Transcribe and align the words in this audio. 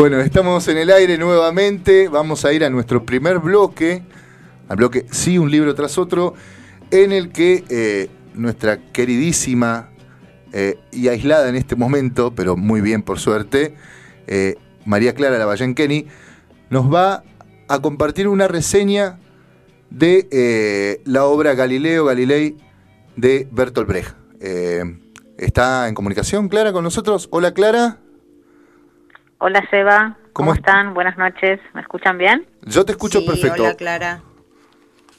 Bueno, 0.00 0.18
estamos 0.20 0.66
en 0.68 0.78
el 0.78 0.90
aire 0.90 1.18
nuevamente. 1.18 2.08
Vamos 2.08 2.46
a 2.46 2.54
ir 2.54 2.64
a 2.64 2.70
nuestro 2.70 3.04
primer 3.04 3.38
bloque, 3.38 4.02
al 4.66 4.76
bloque 4.78 5.04
Sí, 5.10 5.36
un 5.36 5.50
libro 5.50 5.74
tras 5.74 5.98
otro, 5.98 6.32
en 6.90 7.12
el 7.12 7.32
que 7.32 7.64
eh, 7.68 8.08
nuestra 8.32 8.78
queridísima 8.78 9.90
eh, 10.54 10.78
y 10.90 11.08
aislada 11.08 11.50
en 11.50 11.54
este 11.54 11.76
momento, 11.76 12.34
pero 12.34 12.56
muy 12.56 12.80
bien 12.80 13.02
por 13.02 13.18
suerte, 13.18 13.74
eh, 14.26 14.54
María 14.86 15.14
Clara 15.14 15.36
Lavallén 15.36 15.74
Kenny, 15.74 16.06
nos 16.70 16.90
va 16.90 17.22
a 17.68 17.82
compartir 17.82 18.26
una 18.26 18.48
reseña 18.48 19.18
de 19.90 21.02
la 21.04 21.24
obra 21.26 21.52
Galileo 21.52 22.06
Galilei 22.06 22.56
de 23.16 23.46
Bertolt 23.50 23.86
Brecht. 23.86 25.09
¿Está 25.40 25.88
en 25.88 25.94
comunicación 25.94 26.50
Clara 26.50 26.70
con 26.70 26.84
nosotros? 26.84 27.26
Hola 27.32 27.54
Clara. 27.54 27.96
Hola 29.38 29.66
Seba, 29.70 30.18
¿cómo, 30.34 30.52
están? 30.52 30.92
Buenas 30.92 31.16
noches, 31.16 31.58
¿me 31.72 31.80
escuchan 31.80 32.18
bien? 32.18 32.46
Yo 32.60 32.84
te 32.84 32.92
escucho 32.92 33.24
perfecto. 33.24 33.62
Hola 33.62 33.74
Clara. 33.74 34.20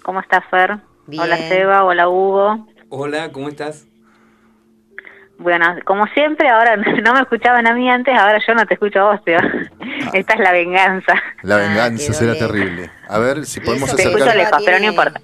¿Cómo 0.04 0.20
estás 0.20 0.44
Fer? 0.52 0.78
Hola 1.08 1.38
Seba, 1.38 1.84
hola 1.84 2.08
Hugo. 2.08 2.68
Hola, 2.90 3.32
¿cómo 3.32 3.50
estás? 3.50 3.88
Bueno, 5.40 5.66
como 5.86 6.06
siempre, 6.10 6.50
ahora 6.50 6.76
no 7.04 7.14
me 7.16 7.22
escuchaban 7.22 7.66
a 7.66 7.74
mí 7.74 7.90
antes, 7.90 8.16
ahora 8.16 8.38
yo 8.46 8.54
no 8.54 8.68
te 8.68 8.76
escucho 8.76 9.00
a 9.00 9.14
vos, 9.14 9.22
Seba. 9.26 9.42
Ah. 9.82 10.12
Esta 10.14 10.36
es 10.36 10.40
la 10.40 10.52
venganza. 10.52 11.16
La 11.42 11.56
venganza 11.56 12.14
será 12.14 12.36
terrible. 12.36 12.92
A 13.10 13.18
ver 13.18 13.44
si 13.48 13.60
podemos 13.60 13.96
Te 13.96 14.04
escucho 14.04 14.36
lejos, 14.36 14.62
pero 14.64 14.78
no 14.78 14.86
importa. 14.86 15.20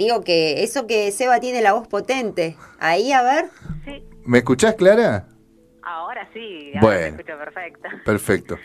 Digo 0.00 0.22
que 0.24 0.62
eso 0.62 0.86
que 0.86 1.10
Seba 1.10 1.40
tiene 1.40 1.60
la 1.60 1.74
voz 1.74 1.86
potente. 1.86 2.56
Ahí, 2.78 3.12
a 3.12 3.20
ver. 3.22 3.50
Sí. 3.84 4.02
¿Me 4.24 4.38
escuchás, 4.38 4.74
Clara? 4.74 5.26
Ahora 5.82 6.26
sí, 6.32 6.72
ahora 6.74 6.80
bueno, 6.80 7.16
escucho 7.18 7.36
perfecto. 7.36 7.88
Perfecto. 8.06 8.58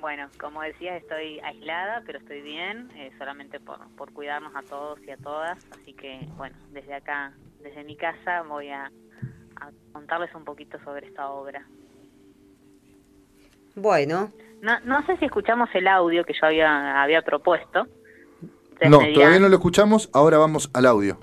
Bueno, 0.00 0.28
como 0.38 0.60
decía, 0.60 0.98
estoy 0.98 1.40
aislada, 1.40 2.02
pero 2.04 2.18
estoy 2.18 2.42
bien, 2.42 2.90
eh, 2.94 3.10
solamente 3.16 3.58
por, 3.58 3.78
por 3.96 4.12
cuidarnos 4.12 4.54
a 4.54 4.60
todos 4.60 5.02
y 5.06 5.12
a 5.12 5.16
todas. 5.16 5.56
Así 5.80 5.94
que, 5.94 6.28
bueno, 6.36 6.58
desde 6.72 6.92
acá, 6.92 7.32
desde 7.60 7.82
mi 7.82 7.96
casa, 7.96 8.42
voy 8.42 8.68
a, 8.68 8.92
contarles 9.94 10.34
un 10.34 10.44
poquito 10.44 10.78
sobre 10.84 11.06
esta 11.06 11.30
obra. 11.30 11.66
Bueno. 13.76 14.30
No, 14.60 14.78
no 14.80 15.06
sé 15.06 15.16
si 15.16 15.24
escuchamos 15.24 15.70
el 15.72 15.88
audio 15.88 16.22
que 16.26 16.34
yo 16.34 16.46
había, 16.46 17.02
había 17.02 17.22
propuesto. 17.22 17.86
No, 18.88 18.98
todavía 18.98 19.38
no 19.38 19.48
lo 19.48 19.56
escuchamos, 19.56 20.10
ahora 20.12 20.38
vamos 20.38 20.70
al 20.72 20.86
audio. 20.86 21.18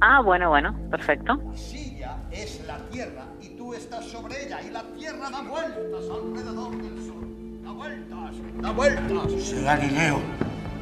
Ah, 0.00 0.20
bueno, 0.20 0.50
bueno, 0.50 0.76
perfecto. 0.90 1.40
Silla 1.54 2.18
es 2.30 2.62
la 2.66 2.78
tierra 2.90 3.26
estás 3.76 4.04
sobre 4.06 4.46
ella 4.46 4.60
y 4.62 4.70
la 4.70 4.82
Tierra 4.98 5.30
da 5.30 5.42
vueltas 5.42 6.04
alrededor 6.10 6.70
del 6.70 7.06
Sol. 7.06 7.62
Da 7.62 7.72
vueltas, 7.72 8.34
da 8.60 8.70
vueltas. 8.70 9.32
Ese 9.32 9.62
Galileo 9.62 10.18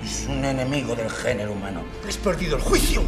es 0.02 0.26
un 0.28 0.44
enemigo 0.44 0.94
del 0.94 1.10
género 1.10 1.52
humano. 1.52 1.80
Has 2.06 2.16
perdido 2.16 2.56
el 2.56 2.62
juicio. 2.62 3.02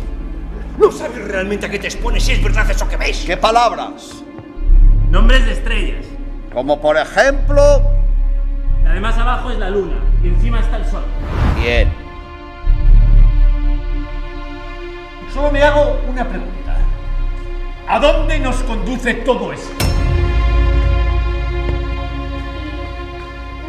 No 0.79 0.91
sabes 0.91 1.27
realmente 1.29 1.67
a 1.67 1.71
qué 1.71 1.79
te 1.79 1.87
expones 1.87 2.25
si 2.25 2.33
es 2.33 2.43
verdad 2.43 2.71
eso 2.71 2.89
que 2.89 2.97
ves. 2.97 3.25
¿Qué 3.27 3.37
palabras? 3.37 4.23
Nombres 5.11 5.47
de 5.47 5.53
estrellas. 5.53 6.05
Como 6.53 6.81
por 6.81 6.97
ejemplo... 6.97 7.63
La 8.85 8.93
de 8.93 9.01
más 9.01 9.17
abajo 9.17 9.51
es 9.51 9.59
la 9.59 9.71
luna 9.71 9.99
y 10.23 10.29
encima 10.29 10.61
está 10.61 10.77
el 10.77 10.85
sol. 10.87 11.05
Bien. 11.61 12.06
Solo 15.37 15.53
me 15.53 15.63
hago 15.63 16.01
una 16.09 16.27
pregunta. 16.27 16.79
¿A 17.87 18.01
dónde 18.01 18.39
nos 18.39 18.57
conduce 18.63 19.13
todo 19.17 19.53
esto? 19.53 19.85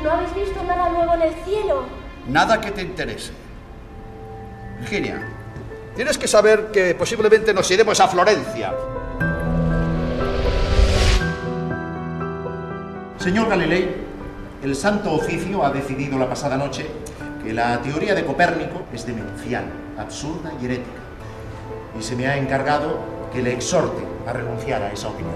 ¿No 0.01 0.11
habéis 0.11 0.33
visto 0.33 0.63
nada 0.63 0.89
nuevo 0.91 1.13
en 1.15 1.21
el 1.23 1.33
cielo? 1.43 1.83
Nada 2.29 2.61
que 2.61 2.71
te 2.71 2.83
interese. 2.83 3.33
Virginia, 4.79 5.27
tienes 5.93 6.17
que 6.17 6.29
saber 6.29 6.71
que 6.71 6.95
posiblemente 6.95 7.53
nos 7.53 7.69
iremos 7.69 7.99
a 7.99 8.07
Florencia. 8.07 8.73
Señor 13.17 13.49
Galilei, 13.49 13.93
el 14.63 14.73
Santo 14.73 15.11
Oficio 15.11 15.65
ha 15.65 15.71
decidido 15.71 16.17
la 16.17 16.29
pasada 16.29 16.55
noche 16.55 16.87
que 17.43 17.51
la 17.51 17.81
teoría 17.81 18.15
de 18.15 18.23
Copérnico 18.23 18.83
es 18.93 19.05
demencial, 19.05 19.65
absurda 19.97 20.53
y 20.61 20.65
herética. 20.65 21.06
Y 21.99 22.03
se 22.03 22.15
me 22.15 22.27
ha 22.27 22.37
encargado 22.37 22.99
que 23.31 23.41
le 23.41 23.53
exhorte 23.53 24.03
a 24.25 24.33
renunciar 24.33 24.81
a 24.83 24.91
esa 24.91 25.09
opinión. 25.09 25.35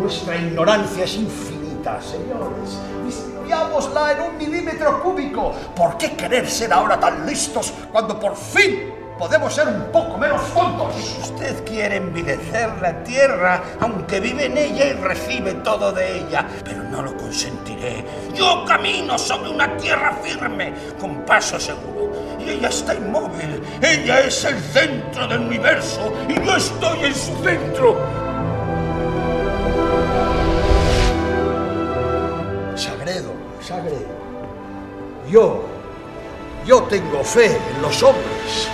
Nuestra 0.00 0.36
ignorancia 0.36 1.04
es 1.04 1.16
infinita, 1.16 2.00
señores. 2.00 2.78
Distinguiámosla 3.04 4.12
en 4.12 4.22
un 4.22 4.38
milímetro 4.38 5.02
cúbico. 5.02 5.52
¿Por 5.74 5.96
qué 5.98 6.16
querer 6.16 6.48
ser 6.48 6.72
ahora 6.72 6.98
tan 6.98 7.26
listos 7.26 7.72
cuando 7.92 8.18
por 8.18 8.36
fin 8.36 8.97
podemos 9.18 9.52
ser 9.52 9.68
un 9.68 9.92
poco 9.92 10.16
menos 10.16 10.42
tontos? 10.54 10.94
Usted 11.20 11.64
quiere 11.64 11.96
envilecer 11.96 12.70
la 12.80 13.02
tierra, 13.02 13.62
aunque 13.80 14.20
vive 14.20 14.46
en 14.46 14.56
ella 14.56 14.86
y 14.86 14.92
recibe 14.92 15.54
todo 15.54 15.92
de 15.92 16.18
ella. 16.18 16.46
Pero 16.64 16.84
no 16.84 17.02
lo 17.02 17.16
consentiré. 17.16 18.04
Yo 18.34 18.64
camino 18.66 19.18
sobre 19.18 19.50
una 19.50 19.76
tierra 19.76 20.16
firme, 20.22 20.72
con 20.98 21.24
paso 21.24 21.58
seguro 21.58 21.98
ella 22.48 22.68
está 22.68 22.94
inmóvil. 22.94 23.62
Ella 23.82 24.20
es 24.20 24.44
el 24.44 24.58
centro 24.60 25.28
del 25.28 25.40
universo 25.40 26.12
y 26.28 26.34
yo 26.34 26.56
estoy 26.56 27.04
en 27.04 27.14
su 27.14 27.36
centro. 27.42 27.96
Sagredo, 32.74 33.32
Sagredo. 33.60 34.18
Yo, 35.28 35.64
yo 36.64 36.82
tengo 36.84 37.22
fe 37.22 37.46
en 37.46 37.82
los 37.82 38.02
hombres. 38.02 38.68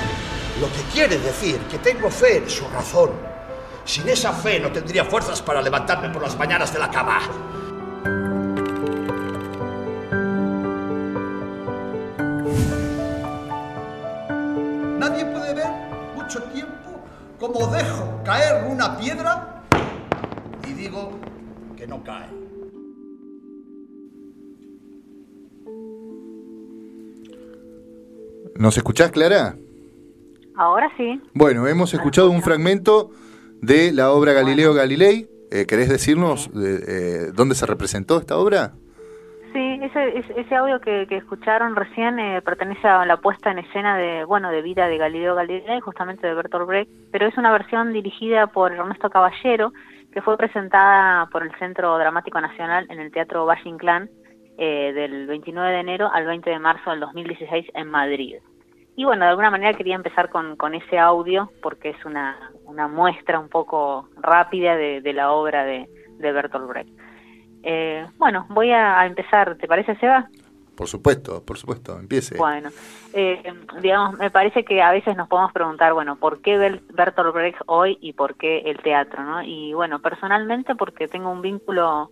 Lo 0.61 0.69
que 0.69 0.83
quiere 0.93 1.19
decir 1.19 1.59
que 1.71 1.79
tengo 1.79 2.11
fe 2.11 2.39
en 2.39 2.49
su 2.49 2.69
razón. 2.69 3.11
Sin 3.85 4.09
esa 4.09 4.33
fe 4.33 4.61
no 4.61 4.71
tendría 4.73 5.05
fuerzas 5.05 5.43
para 5.43 5.61
levantarme 5.61 6.11
por 6.11 6.23
las 6.23 6.39
mañanas 6.39 6.73
de 6.73 6.79
la 6.79 6.91
cama. 6.91 7.21
como 17.39 17.67
dejo 17.67 18.23
caer 18.25 18.65
una 18.71 18.97
piedra 18.97 19.63
y 20.67 20.73
digo 20.73 21.13
que 21.77 21.87
no 21.87 22.03
cae. 22.03 22.29
¿Nos 28.57 28.77
escuchás, 28.77 29.11
Clara? 29.11 29.59
Ahora 30.57 30.91
sí. 30.97 31.21
Bueno, 31.35 31.67
hemos 31.67 31.95
escuchado 31.95 32.31
un 32.31 32.43
fragmento 32.43 33.11
de 33.61 33.93
la 33.93 34.11
obra 34.11 34.33
Galileo 34.33 34.75
Galilei. 34.75 35.29
Eh, 35.51 35.67
¿Querés 35.67 35.89
decirnos 35.89 36.51
eh, 36.57 37.31
dónde 37.35 37.55
se 37.55 37.67
representó 37.67 38.19
esta 38.19 38.37
obra? 38.37 38.73
Sí, 39.55 39.79
ese, 39.83 40.25
ese 40.37 40.55
audio 40.57 40.81
que, 40.81 41.07
escucharon 41.11 41.77
recién 41.77 42.19
eh, 42.19 42.43
pertenece 42.43 42.89
a 42.89 43.07
la 43.07 43.19
puesta 43.19 43.53
en 43.53 43.61
escena 43.61 43.97
de, 43.97 44.25
bueno, 44.25 44.51
de 44.51 44.63
vida 44.63 44.89
de 44.89 44.99
Galileo 44.99 45.37
Galilei, 45.37 45.79
justamente 45.79 46.27
de 46.27 46.35
Bertolt 46.35 46.67
Brecht, 46.67 46.91
pero 47.13 47.29
es 47.29 47.39
una 47.39 47.53
versión 47.53 47.93
dirigida 47.93 48.49
por 48.49 48.73
Ernesto 48.73 49.11
Caballero, 49.11 49.73
que 50.13 50.23
fue 50.23 50.37
presentada 50.37 51.27
por 51.27 51.45
el 51.45 51.57
Centro 51.61 51.97
Dramático 51.99 52.41
Nacional 52.41 52.89
en 52.91 52.99
el 52.99 53.13
Teatro 53.13 53.47
Valle 53.47 53.69
Inclán 53.69 54.11
eh, 54.59 54.93
del 54.93 55.29
29 55.29 55.71
de 55.71 55.81
enero 55.81 56.11
al 56.13 56.27
20 56.27 56.51
de 56.51 56.59
marzo 56.59 56.91
del 56.91 56.99
2016 56.99 57.67
en 57.75 57.89
Madrid. 57.89 58.37
Y 58.97 59.05
bueno, 59.05 59.25
de 59.25 59.31
alguna 59.31 59.51
manera 59.51 59.77
quería 59.77 59.97
empezar 59.97 60.31
con, 60.31 60.57
con 60.57 60.75
ese 60.75 60.99
audio 60.99 61.51
porque 61.63 61.91
es 61.91 62.05
una, 62.05 62.51
una 62.65 62.89
muestra 62.89 63.39
un 63.39 63.49
poco 63.49 64.09
rápida 64.17 64.77
de, 64.77 65.01
de 65.01 65.13
la 65.13 65.33
obra 65.33 65.65
de, 65.65 65.89
de 66.19 66.33
Bertolt 66.33 66.69
Brecht. 66.69 67.05
Eh, 67.65 68.07
bueno, 68.19 68.47
voy 68.51 68.71
a, 68.71 69.05
empezar, 69.07 69.57
¿te 69.57 69.67
parece, 69.67 69.97
Seba? 69.97 70.29
Por 70.77 70.89
supuesto, 70.89 71.43
por 71.45 71.57
supuesto, 71.57 71.99
empiece. 71.99 72.37
Bueno, 72.37 72.69
eh, 73.15 73.43
digamos, 73.81 74.19
me 74.19 74.31
parece 74.31 74.65
que 74.65 74.83
a 74.83 74.91
veces 74.91 75.17
nos 75.17 75.29
podemos 75.29 75.53
preguntar, 75.53 75.95
bueno, 75.95 76.17
¿por 76.17 76.43
qué 76.43 76.59
Bertolt 76.91 77.33
Brecht 77.33 77.61
hoy 77.67 77.97
y 78.01 78.13
por 78.13 78.35
qué 78.35 78.59
el 78.67 78.79
teatro, 78.79 79.23
no? 79.23 79.43
Y 79.43 79.73
bueno, 79.73 80.01
personalmente 80.01 80.75
porque 80.75 81.09
tengo 81.09 81.31
un 81.31 81.43
vínculo 81.43 82.11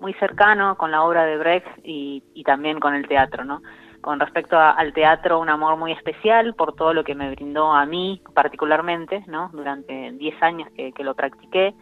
muy 0.00 0.12
cercano 0.14 0.76
con 0.76 0.90
la 0.90 1.02
obra 1.02 1.24
de 1.24 1.38
Brecht 1.38 1.66
y, 1.84 2.22
también 2.44 2.78
con 2.80 2.94
el 2.94 3.08
teatro, 3.08 3.44
¿no? 3.44 3.62
Con 4.02 4.20
respecto 4.20 4.58
al 4.58 4.92
teatro, 4.92 5.38
un 5.38 5.48
amor 5.48 5.78
muy 5.78 5.92
especial 5.92 6.54
por 6.54 6.74
todo 6.74 6.92
lo 6.92 7.04
que 7.04 7.14
me 7.14 7.30
brindó 7.30 7.72
a 7.72 7.86
mí 7.86 8.20
particularmente, 8.34 9.24
¿no? 9.26 9.48
Durante 9.52 10.12
10 10.12 10.42
años 10.42 10.68
que, 10.76 10.92
lo 11.02 11.14
practiqué 11.14 11.74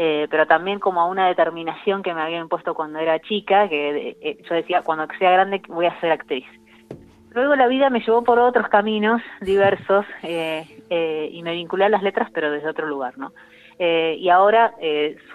eh, 0.00 0.28
pero 0.30 0.46
también 0.46 0.78
como 0.78 1.00
a 1.00 1.06
una 1.06 1.26
determinación 1.26 2.02
que 2.02 2.14
me 2.14 2.22
había 2.22 2.38
impuesto 2.38 2.72
cuando 2.72 3.00
era 3.00 3.18
chica, 3.18 3.68
que 3.68 4.16
eh, 4.20 4.38
yo 4.48 4.54
decía, 4.54 4.82
cuando 4.82 5.06
sea 5.18 5.32
grande 5.32 5.60
voy 5.68 5.86
a 5.86 6.00
ser 6.00 6.12
actriz. 6.12 6.46
Luego 7.32 7.54
la 7.56 7.68
vida 7.68 7.90
me 7.90 8.00
llevó 8.00 8.24
por 8.24 8.38
otros 8.38 8.68
caminos 8.68 9.20
diversos 9.40 10.06
eh, 10.22 10.64
eh, 10.88 11.28
y 11.30 11.42
me 11.42 11.52
vinculé 11.52 11.84
a 11.84 11.88
las 11.88 12.02
letras, 12.02 12.30
pero 12.32 12.50
desde 12.50 12.68
otro 12.68 12.86
lugar, 12.86 13.18
¿no? 13.18 13.32
Eh, 13.78 14.16
y 14.18 14.28
ahora 14.28 14.74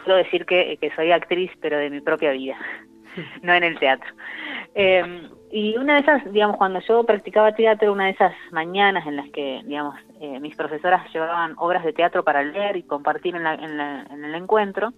suelo 0.03 0.17
decir 0.17 0.45
que 0.45 0.91
soy 0.95 1.11
actriz, 1.11 1.51
pero 1.61 1.77
de 1.77 1.89
mi 1.89 2.01
propia 2.01 2.31
vida, 2.31 2.57
no 3.41 3.53
en 3.53 3.63
el 3.63 3.79
teatro. 3.79 4.09
Eh, 4.75 5.03
y 5.49 5.77
una 5.77 5.95
de 5.95 6.01
esas, 6.01 6.31
digamos, 6.33 6.57
cuando 6.57 6.79
yo 6.81 7.03
practicaba 7.05 7.53
teatro, 7.55 7.91
una 7.93 8.05
de 8.05 8.11
esas 8.11 8.33
mañanas 8.51 9.05
en 9.07 9.17
las 9.17 9.29
que, 9.31 9.61
digamos, 9.65 9.95
eh, 10.19 10.39
mis 10.39 10.55
profesoras 10.55 11.11
llevaban 11.13 11.55
obras 11.57 11.83
de 11.83 11.93
teatro 11.93 12.23
para 12.23 12.43
leer 12.43 12.77
y 12.77 12.83
compartir 12.83 13.35
en, 13.35 13.43
la- 13.43 13.55
en 13.55 13.77
la- 13.77 14.03
en 14.09 14.25
el 14.25 14.35
encuentro, 14.35 14.93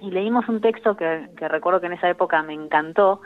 y 0.00 0.10
leímos 0.10 0.48
un 0.48 0.60
texto 0.60 0.96
que, 0.96 1.28
que 1.36 1.48
recuerdo 1.48 1.80
que 1.80 1.86
en 1.86 1.94
esa 1.94 2.10
época 2.10 2.42
me 2.42 2.54
encantó, 2.54 3.20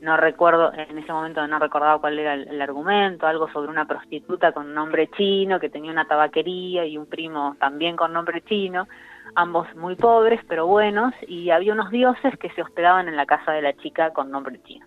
no 0.00 0.16
recuerdo, 0.16 0.72
en 0.74 0.98
ese 0.98 1.12
momento 1.12 1.46
no 1.46 1.58
recordaba 1.58 2.00
cuál 2.00 2.18
era 2.18 2.34
el, 2.34 2.48
el 2.48 2.62
argumento, 2.62 3.26
algo 3.26 3.48
sobre 3.50 3.70
una 3.70 3.86
prostituta 3.86 4.52
con 4.52 4.74
nombre 4.74 5.08
chino 5.16 5.60
que 5.60 5.70
tenía 5.70 5.92
una 5.92 6.06
tabaquería 6.06 6.84
y 6.86 6.98
un 6.98 7.06
primo 7.06 7.56
también 7.60 7.96
con 7.96 8.12
nombre 8.12 8.42
chino, 8.42 8.88
ambos 9.34 9.66
muy 9.76 9.96
pobres 9.96 10.40
pero 10.48 10.66
buenos, 10.66 11.12
y 11.26 11.50
había 11.50 11.72
unos 11.72 11.90
dioses 11.90 12.36
que 12.38 12.50
se 12.50 12.62
hospedaban 12.62 13.08
en 13.08 13.16
la 13.16 13.26
casa 13.26 13.52
de 13.52 13.62
la 13.62 13.72
chica 13.74 14.12
con 14.12 14.30
nombre 14.30 14.60
chino. 14.62 14.86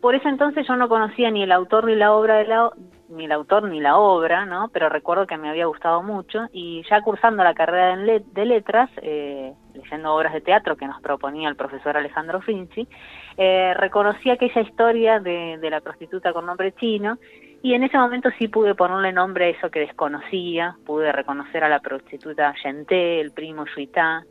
Por 0.00 0.16
ese 0.16 0.28
entonces 0.28 0.66
yo 0.66 0.74
no 0.74 0.88
conocía 0.88 1.30
ni 1.30 1.44
el 1.44 1.52
autor 1.52 1.84
ni 1.84 1.94
la 1.94 2.12
obra 2.12 2.36
de 2.36 2.46
la 2.46 2.70
ni 3.08 3.26
el 3.26 3.32
autor 3.32 3.64
ni 3.64 3.78
la 3.78 3.98
obra, 3.98 4.46
¿no? 4.46 4.70
Pero 4.72 4.88
recuerdo 4.88 5.26
que 5.26 5.36
me 5.36 5.50
había 5.50 5.66
gustado 5.66 6.02
mucho 6.02 6.46
y 6.50 6.82
ya 6.88 7.02
cursando 7.02 7.44
la 7.44 7.52
carrera 7.52 7.94
de, 7.94 8.04
le- 8.04 8.20
de 8.20 8.44
letras, 8.46 8.88
eh, 9.02 9.52
leyendo 9.74 10.14
obras 10.14 10.32
de 10.32 10.40
teatro 10.40 10.76
que 10.76 10.86
nos 10.86 10.98
proponía 11.02 11.50
el 11.50 11.54
profesor 11.56 11.94
Alejandro 11.94 12.40
Finzi, 12.40 12.88
eh, 13.36 13.74
reconocí 13.74 14.30
aquella 14.30 14.62
historia 14.62 15.20
de, 15.20 15.58
de 15.60 15.70
la 15.70 15.82
prostituta 15.82 16.32
con 16.32 16.46
nombre 16.46 16.72
chino 16.72 17.18
y 17.62 17.74
en 17.74 17.84
ese 17.84 17.96
momento 17.96 18.28
sí 18.38 18.48
pude 18.48 18.74
ponerle 18.74 19.12
nombre 19.12 19.46
a 19.46 19.48
eso 19.48 19.70
que 19.70 19.80
desconocía, 19.80 20.76
pude 20.84 21.12
reconocer 21.12 21.62
a 21.62 21.68
la 21.68 21.78
prostituta 21.78 22.54
Yenté, 22.62 23.20
el 23.20 23.30
primo 23.30 23.64
Yuitá, 23.76 24.24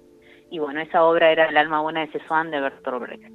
y 0.50 0.60
bueno, 0.60 0.82
esa 0.82 1.04
obra 1.04 1.32
era 1.32 1.46
El 1.46 1.56
alma 1.56 1.80
buena 1.80 2.02
de 2.02 2.12
Sesuán 2.12 2.52
de 2.52 2.60
Bertolt 2.60 3.02
Brecht. 3.02 3.32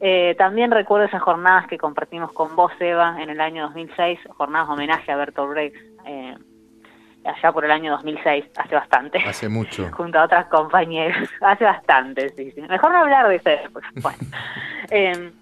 Eh, 0.00 0.36
también 0.38 0.70
recuerdo 0.70 1.06
esas 1.06 1.22
jornadas 1.22 1.66
que 1.66 1.78
compartimos 1.78 2.32
con 2.32 2.54
vos, 2.54 2.72
Eva, 2.78 3.16
en 3.20 3.28
el 3.28 3.40
año 3.40 3.64
2006, 3.64 4.20
jornadas 4.36 4.68
de 4.68 4.74
homenaje 4.74 5.10
a 5.10 5.16
Bertolt 5.16 5.50
Brecht, 5.50 5.76
eh, 6.06 6.36
allá 7.24 7.52
por 7.52 7.64
el 7.64 7.72
año 7.72 7.90
2006, 7.90 8.44
hace 8.56 8.74
bastante, 8.76 9.18
Hace 9.18 9.48
mucho. 9.48 9.90
junto 9.96 10.20
a 10.20 10.24
otras 10.26 10.46
compañeras, 10.46 11.28
hace 11.40 11.64
bastante, 11.64 12.28
sí, 12.30 12.52
sí. 12.52 12.60
Mejor 12.60 12.92
no 12.92 12.98
hablar 12.98 13.28
de 13.28 13.36
eso, 13.36 13.50
pues, 13.72 13.84
bueno. 14.00 14.18
Eh, 14.90 15.32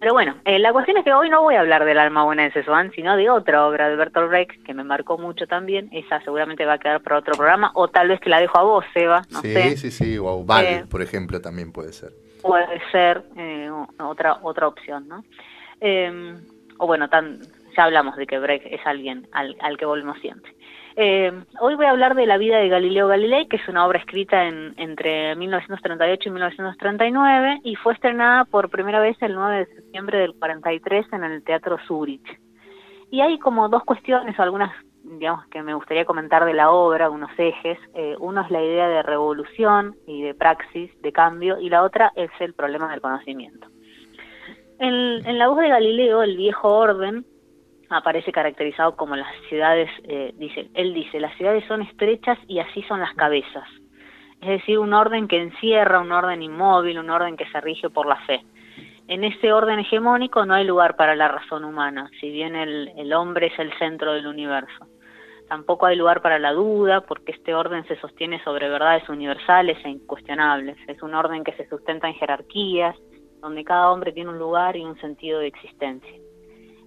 pero 0.00 0.12
bueno, 0.12 0.36
eh, 0.44 0.58
la 0.58 0.72
cuestión 0.72 0.96
es 0.96 1.04
que 1.04 1.12
hoy 1.12 1.28
no 1.28 1.42
voy 1.42 1.54
a 1.56 1.60
hablar 1.60 1.84
del 1.84 1.98
alma 1.98 2.24
buena 2.24 2.44
de 2.44 2.52
Sesuán, 2.52 2.90
sino 2.94 3.16
de 3.16 3.28
otra 3.30 3.66
obra 3.66 3.88
de 3.88 3.96
Bertolt 3.96 4.28
Brecht 4.30 4.62
que 4.64 4.74
me 4.74 4.84
marcó 4.84 5.18
mucho 5.18 5.46
también. 5.46 5.88
Esa 5.92 6.20
seguramente 6.22 6.64
va 6.64 6.74
a 6.74 6.78
quedar 6.78 7.00
para 7.02 7.18
otro 7.18 7.34
programa, 7.34 7.70
o 7.74 7.88
tal 7.88 8.08
vez 8.08 8.20
que 8.20 8.30
la 8.30 8.40
dejo 8.40 8.58
a 8.58 8.62
vos, 8.62 8.84
Eva, 8.94 9.22
no 9.30 9.40
sí, 9.40 9.52
sé. 9.52 9.76
sí, 9.76 9.90
sí. 9.90 10.18
O 10.18 10.44
Val, 10.44 10.64
Eh, 10.64 10.84
por 10.90 11.02
ejemplo, 11.02 11.40
también 11.40 11.72
puede 11.72 11.92
ser. 11.92 12.12
puede 12.42 12.80
ser 12.92 13.22
eh, 13.36 13.70
otra 14.00 14.38
otra 14.42 14.68
opción, 14.68 15.08
¿no? 15.08 15.24
Eh, 15.80 16.36
o 16.78 16.86
bueno, 16.86 17.08
tan, 17.08 17.40
ya 17.76 17.84
hablamos 17.84 18.16
de 18.16 18.26
que 18.26 18.38
Brecht 18.38 18.66
es 18.66 18.80
alguien 18.86 19.26
al, 19.32 19.56
al 19.60 19.76
que 19.76 19.84
volvemos 19.84 20.18
siempre. 20.20 20.52
Eh, 21.00 21.30
hoy 21.60 21.76
voy 21.76 21.86
a 21.86 21.90
hablar 21.90 22.16
de 22.16 22.26
la 22.26 22.38
vida 22.38 22.58
de 22.58 22.68
Galileo 22.68 23.06
Galilei, 23.06 23.46
que 23.46 23.54
es 23.54 23.68
una 23.68 23.86
obra 23.86 24.00
escrita 24.00 24.48
en, 24.48 24.74
entre 24.78 25.36
1938 25.36 26.28
y 26.28 26.32
1939 26.32 27.60
y 27.62 27.76
fue 27.76 27.92
estrenada 27.92 28.44
por 28.46 28.68
primera 28.68 28.98
vez 28.98 29.16
el 29.20 29.36
9 29.36 29.58
de 29.58 29.66
septiembre 29.76 30.18
del 30.18 30.34
43 30.34 31.06
en 31.12 31.22
el 31.22 31.44
Teatro 31.44 31.78
Zurich. 31.86 32.40
Y 33.12 33.20
hay 33.20 33.38
como 33.38 33.68
dos 33.68 33.84
cuestiones 33.84 34.36
o 34.36 34.42
algunas, 34.42 34.72
digamos, 35.04 35.46
que 35.46 35.62
me 35.62 35.72
gustaría 35.72 36.04
comentar 36.04 36.44
de 36.44 36.54
la 36.54 36.72
obra, 36.72 37.10
unos 37.10 37.30
ejes. 37.38 37.78
Eh, 37.94 38.16
uno 38.18 38.40
es 38.40 38.50
la 38.50 38.60
idea 38.60 38.88
de 38.88 39.04
revolución 39.04 39.94
y 40.04 40.22
de 40.22 40.34
praxis, 40.34 40.90
de 41.00 41.12
cambio, 41.12 41.60
y 41.60 41.70
la 41.70 41.84
otra 41.84 42.12
es 42.16 42.30
el 42.40 42.54
problema 42.54 42.90
del 42.90 43.00
conocimiento. 43.00 43.68
En, 44.80 45.24
en 45.24 45.38
la 45.38 45.46
voz 45.46 45.60
de 45.60 45.68
Galileo, 45.68 46.24
el 46.24 46.36
viejo 46.36 46.76
orden 46.76 47.24
aparece 47.90 48.32
caracterizado 48.32 48.96
como 48.96 49.16
las 49.16 49.28
ciudades, 49.48 49.90
eh, 50.04 50.32
dice, 50.36 50.68
él 50.74 50.94
dice, 50.94 51.20
las 51.20 51.36
ciudades 51.36 51.64
son 51.66 51.82
estrechas 51.82 52.38
y 52.46 52.58
así 52.58 52.82
son 52.82 53.00
las 53.00 53.14
cabezas. 53.14 53.68
Es 54.40 54.48
decir, 54.48 54.78
un 54.78 54.92
orden 54.92 55.26
que 55.26 55.40
encierra, 55.40 56.00
un 56.00 56.12
orden 56.12 56.42
inmóvil, 56.42 56.98
un 56.98 57.10
orden 57.10 57.36
que 57.36 57.48
se 57.50 57.60
rige 57.60 57.90
por 57.90 58.06
la 58.06 58.16
fe. 58.26 58.44
En 59.08 59.24
ese 59.24 59.52
orden 59.52 59.80
hegemónico 59.80 60.44
no 60.44 60.54
hay 60.54 60.64
lugar 60.64 60.96
para 60.96 61.16
la 61.16 61.28
razón 61.28 61.64
humana, 61.64 62.10
si 62.20 62.30
bien 62.30 62.54
el, 62.54 62.92
el 62.96 63.12
hombre 63.14 63.46
es 63.46 63.58
el 63.58 63.72
centro 63.78 64.12
del 64.12 64.26
universo. 64.26 64.86
Tampoco 65.48 65.86
hay 65.86 65.96
lugar 65.96 66.20
para 66.20 66.38
la 66.38 66.52
duda, 66.52 67.00
porque 67.00 67.32
este 67.32 67.54
orden 67.54 67.86
se 67.88 67.96
sostiene 67.96 68.42
sobre 68.44 68.68
verdades 68.68 69.08
universales 69.08 69.78
e 69.82 69.88
incuestionables. 69.88 70.76
Es 70.86 71.02
un 71.02 71.14
orden 71.14 71.42
que 71.42 71.52
se 71.52 71.66
sustenta 71.68 72.06
en 72.06 72.14
jerarquías, 72.14 72.94
donde 73.40 73.64
cada 73.64 73.90
hombre 73.90 74.12
tiene 74.12 74.28
un 74.28 74.38
lugar 74.38 74.76
y 74.76 74.84
un 74.84 75.00
sentido 75.00 75.40
de 75.40 75.46
existencia. 75.46 76.27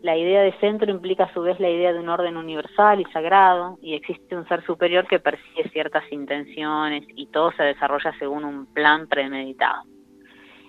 La 0.01 0.17
idea 0.17 0.41
de 0.41 0.53
centro 0.53 0.89
implica 0.89 1.25
a 1.25 1.33
su 1.33 1.41
vez 1.41 1.59
la 1.59 1.69
idea 1.69 1.93
de 1.93 1.99
un 1.99 2.09
orden 2.09 2.35
universal 2.35 2.99
y 2.99 3.05
sagrado, 3.11 3.77
y 3.83 3.93
existe 3.93 4.35
un 4.35 4.47
ser 4.47 4.65
superior 4.65 5.05
que 5.07 5.19
persigue 5.19 5.69
ciertas 5.69 6.03
intenciones 6.11 7.03
y 7.15 7.27
todo 7.27 7.51
se 7.51 7.63
desarrolla 7.63 8.11
según 8.17 8.43
un 8.43 8.65
plan 8.65 9.07
premeditado. 9.07 9.83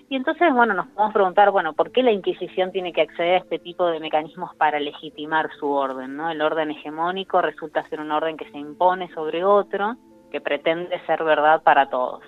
Y 0.07 0.15
entonces, 0.15 0.53
bueno, 0.53 0.75
nos 0.75 0.85
podemos 0.89 1.13
preguntar, 1.13 1.49
bueno, 1.49 1.73
¿por 1.73 1.91
qué 1.91 2.03
la 2.03 2.11
Inquisición 2.11 2.71
tiene 2.71 2.93
que 2.93 3.01
acceder 3.01 3.33
a 3.33 3.37
este 3.37 3.57
tipo 3.57 3.87
de 3.87 3.99
mecanismos 3.99 4.55
para 4.55 4.79
legitimar 4.79 5.49
su 5.59 5.71
orden? 5.71 6.15
¿no? 6.15 6.29
El 6.29 6.39
orden 6.41 6.69
hegemónico 6.69 7.41
resulta 7.41 7.81
ser 7.89 7.99
un 7.99 8.11
orden 8.11 8.37
que 8.37 8.49
se 8.51 8.59
impone 8.59 9.11
sobre 9.15 9.43
otro, 9.43 9.95
que 10.31 10.41
pretende 10.41 11.01
ser 11.07 11.23
verdad 11.23 11.63
para 11.63 11.89
todos. 11.89 12.23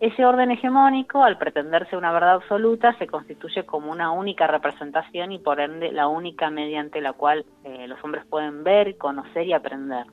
Ese 0.00 0.24
orden 0.24 0.52
hegemónico, 0.52 1.24
al 1.24 1.38
pretenderse 1.38 1.96
una 1.96 2.12
verdad 2.12 2.34
absoluta, 2.34 2.96
se 2.98 3.08
constituye 3.08 3.66
como 3.66 3.90
una 3.90 4.12
única 4.12 4.46
representación 4.46 5.32
y 5.32 5.40
por 5.40 5.58
ende 5.58 5.90
la 5.90 6.06
única 6.06 6.50
mediante 6.50 7.00
la 7.00 7.14
cual 7.14 7.44
eh, 7.64 7.88
los 7.88 8.02
hombres 8.04 8.24
pueden 8.26 8.62
ver, 8.62 8.96
conocer 8.96 9.46
y 9.48 9.52
aprender. 9.54 10.06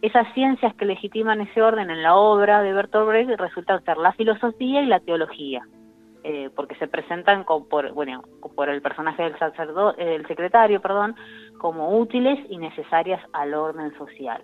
Esas 0.00 0.32
ciencias 0.32 0.74
que 0.76 0.84
legitiman 0.84 1.40
ese 1.40 1.60
orden 1.60 1.90
en 1.90 2.04
la 2.04 2.14
obra 2.14 2.62
de 2.62 2.72
Bertolt 2.72 3.08
Brecht 3.08 3.30
resultan 3.40 3.84
ser 3.84 3.96
la 3.96 4.12
filosofía 4.12 4.80
y 4.80 4.86
la 4.86 5.00
teología, 5.00 5.62
eh, 6.22 6.48
porque 6.54 6.76
se 6.76 6.86
presentan 6.86 7.42
con- 7.42 7.68
por, 7.68 7.92
bueno, 7.92 8.22
por 8.54 8.68
el 8.68 8.80
personaje 8.80 9.24
del 9.24 9.36
sacerdote, 9.40 10.04
del 10.04 10.24
secretario, 10.28 10.80
perdón, 10.80 11.16
como 11.58 11.98
útiles 11.98 12.38
y 12.48 12.58
necesarias 12.58 13.20
al 13.32 13.54
orden 13.54 13.92
social. 13.98 14.40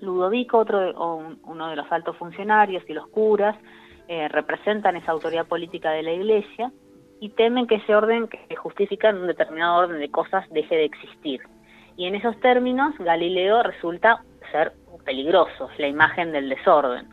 Ludovico, 0.00 0.58
otro 0.58 0.80
de- 0.80 0.92
o 0.96 1.16
un- 1.16 1.38
uno 1.44 1.68
de 1.68 1.76
los 1.76 1.90
altos 1.90 2.16
funcionarios 2.16 2.82
y 2.88 2.92
los 2.94 3.06
curas, 3.08 3.56
eh, 4.08 4.28
representan 4.28 4.96
esa 4.96 5.12
autoridad 5.12 5.46
política 5.46 5.90
de 5.90 6.02
la 6.02 6.12
Iglesia 6.12 6.72
y 7.20 7.30
temen 7.30 7.66
que 7.66 7.76
ese 7.76 7.94
orden 7.94 8.28
que 8.28 8.56
justifica 8.56 9.10
un 9.10 9.26
determinado 9.26 9.76
orden 9.78 9.98
de 10.00 10.10
cosas 10.10 10.48
deje 10.50 10.76
de 10.76 10.84
existir. 10.84 11.40
Y 11.96 12.06
en 12.06 12.14
esos 12.14 12.38
términos, 12.40 12.94
Galileo 12.98 13.62
resulta 13.62 14.22
ser 14.52 14.72
peligroso, 15.04 15.68
la 15.78 15.88
imagen 15.88 16.32
del 16.32 16.48
desorden. 16.48 17.08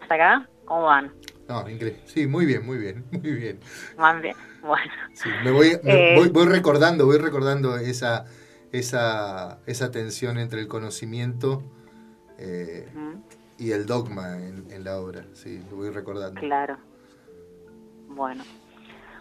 ¿Hasta 0.00 0.14
acá? 0.14 0.48
¿Cómo 0.64 0.84
van? 0.84 1.12
No, 1.48 1.68
increíble. 1.68 2.00
Sí, 2.06 2.26
muy 2.26 2.46
bien, 2.46 2.64
muy 2.64 2.78
bien, 2.78 3.04
muy 3.10 3.32
bien. 3.32 3.60
¿Van 3.96 4.22
bien? 4.22 4.36
Bueno. 4.62 4.92
Sí, 5.12 5.28
me 5.44 5.50
voy, 5.50 5.72
me 5.84 5.94
Eh, 5.94 6.14
voy, 6.16 6.28
voy 6.30 6.46
recordando, 6.46 7.06
voy 7.06 7.18
recordando 7.18 7.76
esa, 7.76 8.24
esa, 8.72 9.58
esa 9.66 9.90
tensión 9.90 10.38
entre 10.38 10.60
el 10.60 10.68
conocimiento 10.68 11.62
eh, 12.38 12.88
y 13.58 13.72
el 13.72 13.86
dogma 13.86 14.38
en, 14.38 14.70
en 14.70 14.84
la 14.84 14.98
obra. 14.98 15.24
Sí, 15.34 15.62
lo 15.70 15.76
voy 15.76 15.90
recordando. 15.90 16.40
Claro. 16.40 16.76
Bueno. 18.08 18.42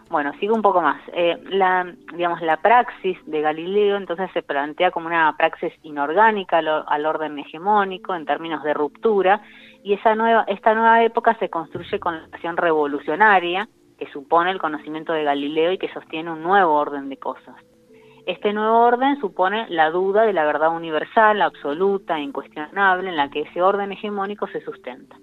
Bueno, 0.09 0.33
sigo 0.39 0.55
un 0.55 0.63
poco 0.63 0.81
más. 0.81 0.99
Eh, 1.13 1.37
la, 1.49 1.85
digamos, 2.15 2.41
la 2.41 2.57
praxis 2.57 3.17
de 3.27 3.41
Galileo 3.41 3.95
entonces 3.95 4.29
se 4.33 4.41
plantea 4.41 4.89
como 4.89 5.05
una 5.05 5.35
praxis 5.37 5.71
inorgánica 5.83 6.57
al, 6.57 6.67
al 6.67 7.05
orden 7.05 7.37
hegemónico 7.37 8.15
en 8.15 8.25
términos 8.25 8.63
de 8.63 8.73
ruptura 8.73 9.41
y 9.83 9.93
esa 9.93 10.15
nueva, 10.15 10.45
esta 10.47 10.73
nueva 10.73 11.03
época 11.03 11.37
se 11.37 11.49
construye 11.49 11.99
con 11.99 12.15
la 12.15 12.23
acción 12.25 12.57
revolucionaria 12.57 13.69
que 13.99 14.11
supone 14.11 14.49
el 14.49 14.59
conocimiento 14.59 15.13
de 15.13 15.23
Galileo 15.23 15.73
y 15.73 15.77
que 15.77 15.93
sostiene 15.93 16.31
un 16.31 16.41
nuevo 16.41 16.73
orden 16.73 17.09
de 17.09 17.17
cosas. 17.17 17.55
Este 18.29 18.53
nuevo 18.53 18.81
orden 18.81 19.19
supone 19.19 19.65
la 19.69 19.89
duda 19.89 20.21
de 20.21 20.33
la 20.33 20.45
verdad 20.45 20.71
universal, 20.71 21.41
absoluta 21.41 22.19
incuestionable 22.19 23.09
en 23.09 23.17
la 23.17 23.31
que 23.31 23.41
ese 23.41 23.59
orden 23.59 23.91
hegemónico 23.91 24.45
se 24.45 24.61
sustenta. 24.61 25.17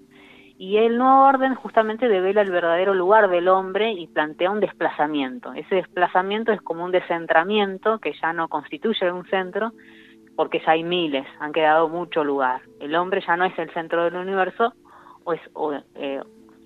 Y 0.58 0.78
el 0.78 0.98
nuevo 0.98 1.22
orden 1.22 1.54
justamente 1.54 2.08
devela 2.08 2.40
el 2.40 2.50
verdadero 2.50 2.94
lugar 2.94 3.30
del 3.30 3.46
hombre 3.46 3.92
y 3.92 4.08
plantea 4.08 4.50
un 4.50 4.58
desplazamiento. 4.58 5.52
Ese 5.52 5.76
desplazamiento 5.76 6.50
es 6.50 6.60
como 6.62 6.84
un 6.84 6.90
descentramiento 6.90 8.00
que 8.00 8.12
ya 8.20 8.32
no 8.32 8.48
constituye 8.48 9.12
un 9.12 9.24
centro, 9.26 9.70
porque 10.34 10.60
ya 10.66 10.72
hay 10.72 10.82
miles, 10.82 11.28
han 11.38 11.52
quedado 11.52 11.88
mucho 11.88 12.24
lugar. 12.24 12.62
El 12.80 12.96
hombre 12.96 13.22
ya 13.24 13.36
no 13.36 13.44
es 13.44 13.56
el 13.56 13.72
centro 13.72 14.02
del 14.02 14.16
universo, 14.16 14.72
o 15.22 15.32
es, 15.32 15.40
eh, 15.94 16.20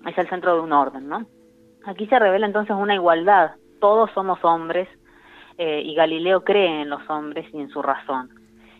es 0.07 0.17
el 0.17 0.27
centro 0.27 0.55
de 0.55 0.61
un 0.61 0.73
orden, 0.73 1.07
¿no? 1.07 1.23
Aquí 1.85 2.07
se 2.07 2.17
revela 2.17 2.47
entonces 2.47 2.75
una 2.75 2.95
igualdad. 2.95 3.51
Todos 3.79 4.09
somos 4.15 4.43
hombres, 4.43 4.89
eh, 5.57 5.81
y 5.83 5.95
Galileo 5.95 6.43
cree 6.43 6.81
en 6.81 6.89
los 6.89 7.07
hombres 7.09 7.45
y 7.53 7.59
en 7.59 7.69
su 7.69 7.81
razón. 7.81 8.29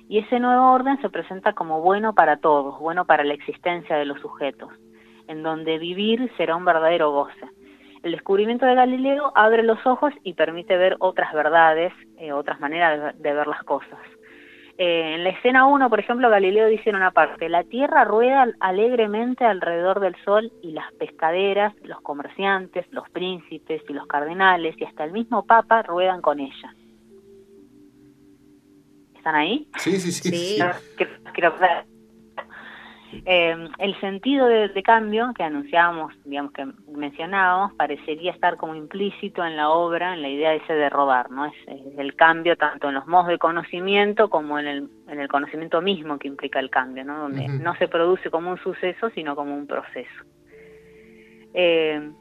Y 0.10 0.20
ese 0.20 0.40
nuevo 0.40 0.74
orden 0.74 1.00
se 1.02 1.10
presenta 1.10 1.54
como 1.54 1.82
bueno 1.82 2.14
para 2.14 2.38
todos, 2.38 2.80
bueno 2.80 3.06
para 3.06 3.24
la 3.24 3.34
existencia 3.34 3.96
de 3.96 4.06
los 4.06 4.20
sujetos, 4.20 4.70
en 5.28 5.42
donde 5.42 5.78
vivir 5.78 6.32
será 6.38 6.56
un 6.56 6.66
verdadero 6.66 7.12
goce. 7.12 7.48
El 8.04 8.14
descubrimiento 8.14 8.66
de 8.66 8.76
Galileo 8.76 9.32
abre 9.36 9.64
los 9.64 9.86
ojos 9.86 10.12
y 10.24 10.34
permite 10.34 10.76
ver 10.76 10.98
otras 11.00 11.32
verdades, 11.34 11.94
eh, 12.18 12.34
otras 12.34 12.60
maneras 12.60 13.16
de, 13.18 13.34
ver 13.34 13.48
las 13.48 13.64
cosas. 13.64 14.00
Eh, 14.84 15.14
en 15.14 15.24
la 15.24 15.30
escena 15.30 15.68
1, 15.68 15.92
por 15.92 16.00
ejemplo, 16.00 16.28
Galileo 16.28 16.66
dice 16.66 16.90
en 16.90 16.96
una 16.96 17.12
parte, 17.12 17.50
la 17.50 17.64
Tierra 17.64 18.04
rueda 18.04 18.48
alegremente 18.60 19.46
alrededor 19.46 20.00
del 20.00 20.16
Sol 20.26 20.52
y 20.64 20.72
las 20.72 20.92
pescaderas, 20.94 21.76
los 21.84 22.02
comerciantes, 22.02 22.88
los 22.90 23.08
príncipes 23.12 23.84
y 23.88 23.94
los 23.94 24.08
cardenales 24.08 24.76
y 24.80 24.86
hasta 24.86 25.04
el 25.04 25.12
mismo 25.12 25.46
Papa 25.46 25.84
ruedan 25.84 26.24
con 26.24 26.40
ella. 26.40 26.74
¿Están 29.16 29.36
ahí? 29.36 29.68
Sí, 29.78 30.00
sí, 30.00 30.12
sí. 30.12 30.30
sí. 30.32 30.60
Eh, 33.26 33.68
el 33.78 34.00
sentido 34.00 34.48
de, 34.48 34.84
cambio 34.84 35.32
que 35.36 35.44
anunciábamos, 35.44 36.14
digamos 36.26 36.52
que 36.54 36.66
mencionábamos, 36.88 37.74
parecería 37.74 38.32
estar 38.32 38.58
como 38.58 38.76
implícito 38.76 39.46
en 39.46 39.56
la 39.56 39.70
obra, 39.70 40.14
en 40.14 40.22
la 40.22 40.30
idea 40.30 40.54
ese 40.54 40.74
de 40.74 40.90
rodar, 40.90 41.30
¿no? 41.30 41.46
Es, 41.46 41.54
el 41.98 42.16
cambio 42.16 42.58
tanto 42.58 42.90
en 42.90 42.96
los 42.96 43.08
modos 43.08 43.28
de 43.28 43.38
conocimiento 43.38 44.30
como 44.30 44.58
en 44.60 44.68
el, 44.68 44.90
en 45.08 45.20
el 45.20 45.28
conocimiento 45.28 45.82
mismo 45.82 46.18
que 46.18 46.28
implica 46.28 46.60
el 46.60 46.70
cambio, 46.70 47.04
¿no? 47.04 47.20
Donde 47.20 47.48
no 47.48 47.76
se 47.76 47.88
produce 47.88 48.30
como 48.30 48.52
un 48.52 48.58
suceso, 48.58 49.10
sino 49.12 49.36
como 49.36 49.56
un 49.56 49.68
proceso. 49.68 50.24
Eh, 51.54 52.12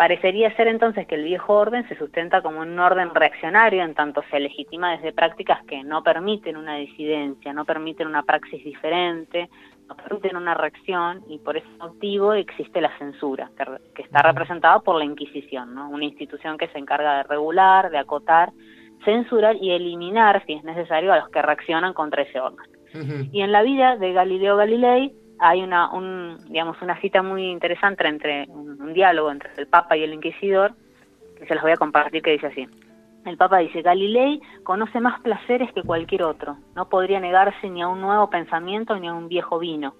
Parecería 0.00 0.56
ser 0.56 0.66
entonces 0.66 1.06
que 1.06 1.14
el 1.14 1.24
viejo 1.24 1.52
orden 1.52 1.86
se 1.86 1.94
sustenta 1.94 2.40
como 2.40 2.60
un 2.60 2.78
orden 2.78 3.14
reaccionario 3.14 3.84
en 3.84 3.92
tanto 3.92 4.22
se 4.30 4.40
legitima 4.40 4.92
desde 4.92 5.12
prácticas 5.12 5.62
que 5.66 5.84
no 5.84 6.02
permiten 6.02 6.56
una 6.56 6.76
disidencia, 6.76 7.52
no 7.52 7.66
permiten 7.66 8.06
una 8.06 8.22
praxis 8.22 8.64
diferente, 8.64 9.50
permiten 9.94 10.36
una 10.36 10.54
reacción 10.54 11.22
y 11.28 11.38
por 11.38 11.56
ese 11.56 11.68
motivo 11.78 12.32
existe 12.34 12.80
la 12.80 12.96
censura, 12.98 13.50
que, 13.94 14.02
está 14.02 14.22
representada 14.22 14.80
por 14.80 14.96
la 14.96 15.04
Inquisición, 15.04 15.74
¿no? 15.74 15.88
una 15.88 16.04
institución 16.04 16.58
que 16.58 16.68
se 16.68 16.78
encarga 16.78 17.18
de 17.18 17.22
regular, 17.24 17.90
de 17.90 17.98
acotar, 17.98 18.50
censurar 19.04 19.56
y 19.56 19.70
eliminar, 19.72 20.44
si 20.46 20.54
es 20.54 20.64
necesario, 20.64 21.12
a 21.12 21.18
los 21.18 21.28
que 21.28 21.42
reaccionan 21.42 21.94
contra 21.94 22.22
ese 22.22 22.40
orden. 22.40 22.66
Y 23.32 23.42
en 23.42 23.52
la 23.52 23.62
vida 23.62 23.96
de 23.96 24.12
Galileo 24.12 24.56
Galilei 24.56 25.12
hay 25.38 25.62
una, 25.62 25.92
un, 25.92 26.36
digamos, 26.48 26.80
una 26.82 27.00
cita 27.00 27.22
muy 27.22 27.44
interesante 27.44 28.06
entre 28.06 28.46
un, 28.48 28.92
diálogo 28.92 29.30
entre 29.30 29.50
el 29.56 29.66
Papa 29.68 29.96
y 29.96 30.02
el 30.02 30.12
Inquisidor, 30.12 30.72
que 31.38 31.46
se 31.46 31.54
los 31.54 31.62
voy 31.62 31.72
a 31.72 31.76
compartir, 31.76 32.22
que 32.22 32.32
dice 32.32 32.48
así. 32.48 32.66
El 33.26 33.36
Papa 33.36 33.58
dice, 33.58 33.82
Galilei 33.82 34.40
conoce 34.64 34.98
más 34.98 35.20
placeres 35.20 35.70
que 35.72 35.82
cualquier 35.82 36.22
otro, 36.22 36.56
no 36.74 36.88
podría 36.88 37.20
negarse 37.20 37.68
ni 37.68 37.82
a 37.82 37.88
un 37.88 38.00
nuevo 38.00 38.30
pensamiento 38.30 38.98
ni 38.98 39.08
a 39.08 39.12
un 39.12 39.28
viejo 39.28 39.58
vino. 39.58 39.94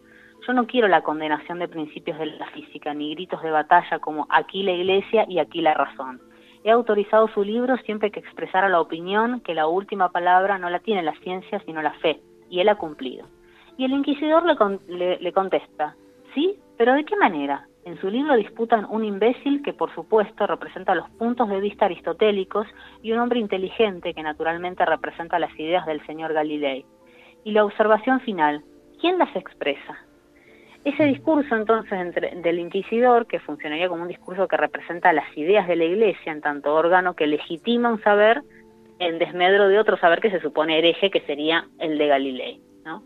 Yo 0.46 0.54
no 0.54 0.66
quiero 0.66 0.88
la 0.88 1.02
condenación 1.02 1.58
de 1.58 1.68
principios 1.68 2.18
de 2.18 2.26
la 2.26 2.46
física, 2.46 2.94
ni 2.94 3.14
gritos 3.14 3.42
de 3.42 3.50
batalla 3.50 3.98
como 3.98 4.26
aquí 4.30 4.62
la 4.62 4.72
iglesia 4.72 5.26
y 5.28 5.38
aquí 5.38 5.60
la 5.60 5.74
razón. 5.74 6.20
He 6.64 6.70
autorizado 6.70 7.28
su 7.28 7.42
libro 7.42 7.76
siempre 7.78 8.10
que 8.10 8.20
expresara 8.20 8.68
la 8.68 8.80
opinión 8.80 9.40
que 9.40 9.54
la 9.54 9.66
última 9.66 10.10
palabra 10.10 10.58
no 10.58 10.70
la 10.70 10.80
tiene 10.80 11.02
la 11.02 11.14
ciencia 11.20 11.60
sino 11.66 11.82
la 11.82 11.92
fe, 11.94 12.20
y 12.48 12.60
él 12.60 12.68
ha 12.68 12.76
cumplido. 12.76 13.26
Y 13.76 13.84
el 13.84 13.92
inquisidor 13.92 14.44
le, 14.88 15.18
le, 15.18 15.32
contesta, 15.32 15.94
¿sí? 16.34 16.58
¿Pero 16.76 16.94
de 16.94 17.04
qué 17.04 17.16
manera? 17.16 17.66
En 17.84 17.98
su 17.98 18.10
libro 18.10 18.36
disputan 18.36 18.86
un 18.90 19.04
imbécil 19.04 19.62
que 19.62 19.72
por 19.72 19.94
supuesto 19.94 20.46
representa 20.46 20.94
los 20.94 21.08
puntos 21.10 21.48
de 21.48 21.60
vista 21.60 21.86
aristotélicos 21.86 22.66
y 23.02 23.12
un 23.12 23.20
hombre 23.20 23.40
inteligente 23.40 24.12
que 24.12 24.22
naturalmente 24.22 24.84
representa 24.84 25.38
las 25.38 25.58
ideas 25.58 25.86
del 25.86 26.04
señor 26.06 26.34
Galilei. 26.34 26.84
Y 27.42 27.52
la 27.52 27.64
observación 27.64 28.20
final, 28.20 28.62
¿quién 29.00 29.18
las 29.18 29.34
expresa? 29.34 29.98
Ese 30.84 31.04
discurso 31.04 31.54
entonces 31.54 31.92
entre, 31.92 32.34
del 32.36 32.58
inquisidor, 32.58 33.26
que 33.26 33.40
funcionaría 33.40 33.88
como 33.88 34.02
un 34.02 34.08
discurso 34.08 34.48
que 34.48 34.56
representa 34.56 35.12
las 35.12 35.36
ideas 35.36 35.66
de 35.66 35.76
la 35.76 35.84
iglesia 35.84 36.32
en 36.32 36.40
tanto 36.40 36.74
órgano 36.74 37.14
que 37.14 37.26
legitima 37.26 37.90
un 37.90 38.02
saber 38.02 38.42
en 38.98 39.18
desmedro 39.18 39.68
de 39.68 39.78
otro 39.78 39.96
saber 39.98 40.20
que 40.20 40.30
se 40.30 40.40
supone 40.40 40.78
hereje, 40.78 41.10
que 41.10 41.20
sería 41.22 41.66
el 41.78 41.96
de 41.96 42.06
Galilei. 42.06 42.60
¿no? 42.84 43.02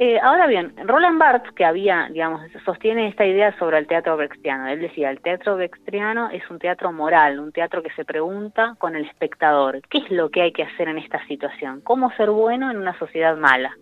Eh, 0.00 0.20
ahora 0.22 0.46
bien, 0.46 0.74
Roland 0.84 1.18
Barthes, 1.18 1.52
que 1.54 1.64
había, 1.64 2.08
digamos, 2.12 2.40
sostiene 2.64 3.08
esta 3.08 3.26
idea 3.26 3.56
sobre 3.58 3.78
el 3.78 3.88
teatro 3.88 4.16
brechtiano. 4.16 4.68
Él 4.68 4.80
decía, 4.80 5.10
el 5.10 5.20
teatro 5.20 5.56
brechtiano 5.56 6.30
es 6.30 6.48
un 6.50 6.60
teatro 6.60 6.92
moral, 6.92 7.40
un 7.40 7.50
teatro 7.50 7.82
que 7.82 7.90
se 7.90 8.04
pregunta 8.04 8.76
con 8.78 8.94
el 8.94 9.06
espectador, 9.06 9.82
¿qué 9.90 9.98
es 9.98 10.10
lo 10.12 10.30
que 10.30 10.42
hay 10.42 10.52
que 10.52 10.62
hacer 10.62 10.86
en 10.88 10.98
esta 10.98 11.26
situación? 11.26 11.80
¿Cómo 11.80 12.12
ser 12.12 12.30
bueno 12.30 12.70
en 12.70 12.76
una 12.76 12.96
sociedad 12.96 13.36
mala? 13.36 13.76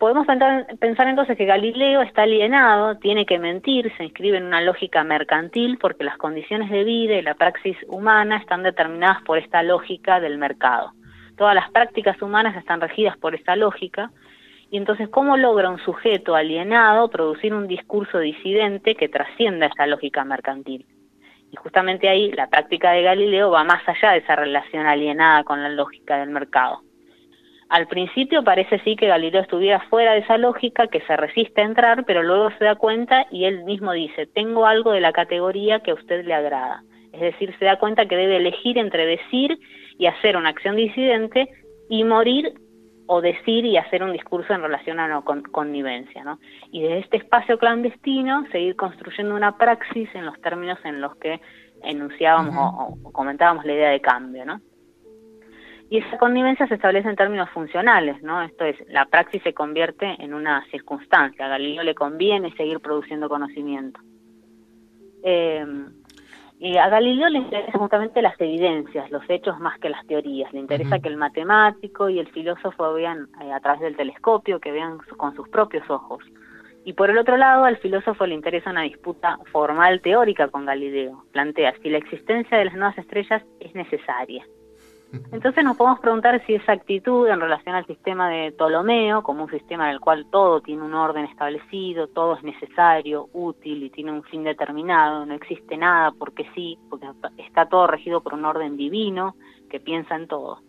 Podemos 0.00 0.26
pensar, 0.26 0.66
pensar 0.80 1.06
entonces 1.06 1.38
que 1.38 1.46
Galileo 1.46 2.02
está 2.02 2.22
alienado, 2.22 2.98
tiene 2.98 3.26
que 3.26 3.38
mentir, 3.38 3.92
se 3.96 4.04
inscribe 4.04 4.38
en 4.38 4.44
una 4.44 4.60
lógica 4.60 5.04
mercantil 5.04 5.78
porque 5.78 6.02
las 6.02 6.18
condiciones 6.18 6.68
de 6.68 6.82
vida 6.82 7.14
y 7.14 7.22
la 7.22 7.34
praxis 7.34 7.76
humana 7.86 8.38
están 8.38 8.64
determinadas 8.64 9.22
por 9.22 9.38
esta 9.38 9.62
lógica 9.62 10.18
del 10.18 10.36
mercado. 10.36 10.90
Todas 11.36 11.54
las 11.54 11.70
prácticas 11.70 12.20
humanas 12.20 12.56
están 12.56 12.80
regidas 12.80 13.16
por 13.18 13.34
esta 13.36 13.54
lógica, 13.56 14.10
y 14.70 14.78
entonces, 14.78 15.08
¿cómo 15.08 15.36
logra 15.36 15.70
un 15.70 15.78
sujeto 15.78 16.34
alienado 16.34 17.08
producir 17.08 17.54
un 17.54 17.68
discurso 17.68 18.18
disidente 18.18 18.96
que 18.96 19.08
trascienda 19.08 19.66
esa 19.66 19.86
lógica 19.86 20.24
mercantil? 20.24 20.84
Y 21.52 21.56
justamente 21.56 22.08
ahí 22.08 22.32
la 22.32 22.48
práctica 22.48 22.90
de 22.90 23.02
Galileo 23.02 23.50
va 23.50 23.62
más 23.62 23.88
allá 23.88 24.12
de 24.12 24.18
esa 24.18 24.34
relación 24.34 24.86
alienada 24.86 25.44
con 25.44 25.62
la 25.62 25.68
lógica 25.68 26.18
del 26.18 26.30
mercado. 26.30 26.80
Al 27.68 27.86
principio 27.86 28.44
parece 28.44 28.80
sí 28.80 28.96
que 28.96 29.06
Galileo 29.06 29.42
estuviera 29.42 29.80
fuera 29.88 30.12
de 30.12 30.20
esa 30.20 30.38
lógica, 30.38 30.88
que 30.88 31.00
se 31.02 31.16
resiste 31.16 31.60
a 31.60 31.64
entrar, 31.64 32.04
pero 32.04 32.22
luego 32.22 32.50
se 32.58 32.64
da 32.64 32.74
cuenta 32.74 33.26
y 33.30 33.44
él 33.44 33.64
mismo 33.64 33.92
dice, 33.92 34.26
tengo 34.26 34.66
algo 34.66 34.92
de 34.92 35.00
la 35.00 35.12
categoría 35.12 35.80
que 35.80 35.92
a 35.92 35.94
usted 35.94 36.24
le 36.24 36.34
agrada. 36.34 36.82
Es 37.12 37.20
decir, 37.20 37.54
se 37.58 37.64
da 37.64 37.78
cuenta 37.78 38.06
que 38.06 38.16
debe 38.16 38.36
elegir 38.36 38.78
entre 38.78 39.06
decir 39.06 39.58
y 39.98 40.06
hacer 40.06 40.36
una 40.36 40.50
acción 40.50 40.76
disidente 40.76 41.48
y 41.88 42.04
morir 42.04 42.52
o 43.06 43.20
decir 43.20 43.64
y 43.64 43.76
hacer 43.76 44.02
un 44.02 44.12
discurso 44.12 44.52
en 44.52 44.62
relación 44.62 44.98
a 44.98 45.08
la 45.08 45.22
connivencia, 45.22 46.24
¿no? 46.24 46.38
Y 46.70 46.82
desde 46.82 46.98
este 46.98 47.16
espacio 47.18 47.58
clandestino 47.58 48.46
seguir 48.50 48.76
construyendo 48.76 49.34
una 49.34 49.56
praxis 49.56 50.08
en 50.14 50.26
los 50.26 50.40
términos 50.40 50.78
en 50.84 51.00
los 51.00 51.14
que 51.16 51.40
enunciábamos 51.82 52.98
o, 53.02 53.12
comentábamos 53.12 53.64
la 53.64 53.72
idea 53.72 53.90
de 53.90 54.00
cambio, 54.00 54.44
¿no? 54.44 54.60
Y 55.88 55.98
esa 55.98 56.18
connivencia 56.18 56.66
se 56.66 56.74
establece 56.74 57.08
en 57.08 57.14
términos 57.14 57.48
funcionales, 57.50 58.20
¿no? 58.22 58.42
Esto 58.42 58.64
es, 58.64 58.76
la 58.88 59.06
praxis 59.06 59.40
se 59.42 59.54
convierte 59.54 60.16
en 60.18 60.34
una 60.34 60.64
circunstancia, 60.70 61.46
a 61.46 61.50
Galileo 61.50 61.84
le 61.84 61.94
conviene 61.94 62.52
seguir 62.56 62.80
produciendo 62.80 63.28
conocimiento. 63.28 64.00
Eh, 65.22 65.64
y 66.58 66.78
a 66.78 66.88
Galileo 66.88 67.28
le 67.28 67.38
interesan 67.38 67.78
justamente 67.78 68.22
las 68.22 68.40
evidencias, 68.40 69.10
los 69.10 69.22
hechos 69.28 69.58
más 69.60 69.78
que 69.78 69.90
las 69.90 70.06
teorías. 70.06 70.50
Le 70.54 70.60
interesa 70.60 70.98
que 70.98 71.08
el 71.08 71.18
matemático 71.18 72.08
y 72.08 72.18
el 72.18 72.28
filósofo 72.28 72.94
vean 72.94 73.28
eh, 73.42 73.52
a 73.52 73.60
través 73.60 73.82
del 73.82 73.96
telescopio, 73.96 74.58
que 74.58 74.72
vean 74.72 74.98
con 75.18 75.34
sus 75.34 75.48
propios 75.50 75.88
ojos. 75.90 76.24
Y 76.84 76.94
por 76.94 77.10
el 77.10 77.18
otro 77.18 77.36
lado, 77.36 77.64
al 77.64 77.76
filósofo 77.78 78.26
le 78.26 78.34
interesa 78.34 78.70
una 78.70 78.82
disputa 78.82 79.38
formal 79.52 80.00
teórica 80.00 80.48
con 80.48 80.64
Galileo. 80.64 81.24
Plantea 81.32 81.74
si 81.82 81.90
la 81.90 81.98
existencia 81.98 82.56
de 82.56 82.66
las 82.66 82.74
nuevas 82.74 82.96
estrellas 82.96 83.42
es 83.60 83.74
necesaria. 83.74 84.46
Entonces 85.32 85.64
nos 85.64 85.76
podemos 85.76 86.00
preguntar 86.00 86.44
si 86.46 86.54
esa 86.54 86.72
actitud 86.72 87.28
en 87.28 87.40
relación 87.40 87.74
al 87.74 87.86
sistema 87.86 88.28
de 88.28 88.52
Ptolomeo, 88.52 89.22
como 89.22 89.44
un 89.44 89.50
sistema 89.50 89.88
en 89.88 89.94
el 89.94 90.00
cual 90.00 90.26
todo 90.30 90.60
tiene 90.60 90.82
un 90.82 90.94
orden 90.94 91.24
establecido, 91.26 92.08
todo 92.08 92.36
es 92.36 92.42
necesario, 92.42 93.28
útil 93.32 93.84
y 93.84 93.90
tiene 93.90 94.12
un 94.12 94.24
fin 94.24 94.42
determinado, 94.42 95.24
no 95.24 95.34
existe 95.34 95.76
nada 95.76 96.12
porque 96.18 96.46
sí, 96.54 96.78
porque 96.90 97.06
está 97.38 97.68
todo 97.68 97.86
regido 97.86 98.20
por 98.20 98.34
un 98.34 98.44
orden 98.44 98.76
divino 98.76 99.36
que 99.70 99.80
piensa 99.80 100.16
en 100.16 100.26
todo. 100.26 100.60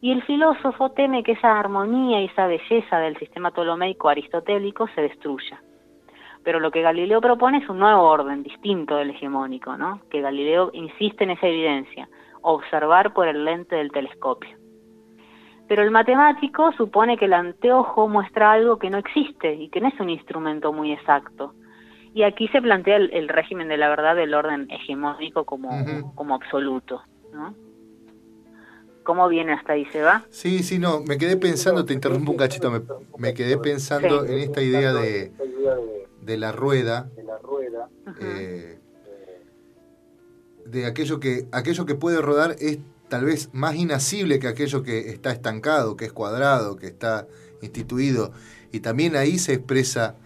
Y 0.00 0.10
el 0.10 0.22
filósofo 0.22 0.90
teme 0.90 1.22
que 1.22 1.32
esa 1.32 1.58
armonía 1.58 2.22
y 2.22 2.24
esa 2.24 2.46
belleza 2.46 2.98
del 2.98 3.16
sistema 3.18 3.50
ptolomeico 3.50 4.08
aristotélico 4.08 4.88
se 4.94 5.02
destruya. 5.02 5.62
Pero 6.42 6.58
lo 6.58 6.72
que 6.72 6.82
Galileo 6.82 7.20
propone 7.20 7.58
es 7.58 7.68
un 7.68 7.78
nuevo 7.78 8.02
orden, 8.02 8.42
distinto 8.42 8.96
del 8.96 9.10
hegemónico, 9.10 9.76
¿no? 9.76 10.00
Que 10.10 10.20
Galileo 10.20 10.70
insiste 10.72 11.22
en 11.22 11.30
esa 11.30 11.46
evidencia 11.46 12.08
observar 12.42 13.12
por 13.12 13.28
el 13.28 13.44
lente 13.44 13.76
del 13.76 13.90
telescopio. 13.90 14.56
Pero 15.68 15.82
el 15.82 15.90
matemático 15.90 16.72
supone 16.72 17.16
que 17.16 17.24
el 17.24 17.32
anteojo 17.32 18.08
muestra 18.08 18.52
algo 18.52 18.78
que 18.78 18.90
no 18.90 18.98
existe 18.98 19.54
y 19.54 19.68
que 19.70 19.80
no 19.80 19.88
es 19.88 19.98
un 20.00 20.10
instrumento 20.10 20.72
muy 20.72 20.92
exacto. 20.92 21.54
Y 22.14 22.24
aquí 22.24 22.48
se 22.48 22.60
plantea 22.60 22.96
el, 22.96 23.28
régimen 23.28 23.68
de 23.68 23.78
la 23.78 23.88
verdad 23.88 24.14
del 24.14 24.34
orden 24.34 24.70
hegemónico 24.70 25.44
como, 25.44 25.70
como 26.14 26.34
absoluto. 26.34 27.00
¿no? 27.32 27.54
¿Cómo 29.02 29.28
viene 29.28 29.52
hasta 29.54 29.72
ahí? 29.72 29.86
¿Se 29.86 30.02
va? 30.02 30.24
Sí, 30.30 30.62
sí, 30.62 30.78
no, 30.78 31.00
me 31.00 31.16
quedé 31.16 31.36
pensando, 31.36 31.84
te 31.84 31.94
interrumpo 31.94 32.32
un 32.32 32.36
cachito, 32.36 32.70
me, 33.18 33.34
quedé 33.34 33.56
pensando 33.56 34.24
en 34.24 34.38
esta 34.40 34.62
idea 34.62 34.92
de, 34.92 35.32
de 36.20 36.36
la 36.36 36.52
rueda, 36.52 37.08
de 40.66 40.86
aquello 40.86 41.20
que, 41.20 41.46
aquello 41.52 41.86
que 41.86 41.94
puede 41.94 42.20
rodar 42.20 42.56
es 42.58 42.78
tal 43.08 43.24
vez 43.24 43.50
más 43.52 43.74
inasible 43.74 44.38
que 44.38 44.48
aquello 44.48 44.82
que 44.82 45.10
está 45.10 45.32
estancado, 45.32 45.96
que 45.96 46.06
es 46.06 46.12
cuadrado, 46.12 46.76
que 46.76 46.86
está 46.86 47.26
instituido. 47.60 48.32
Y 48.72 48.80
también 48.80 49.16
ahí 49.16 49.38
se 49.38 49.52
expresa 49.52 50.16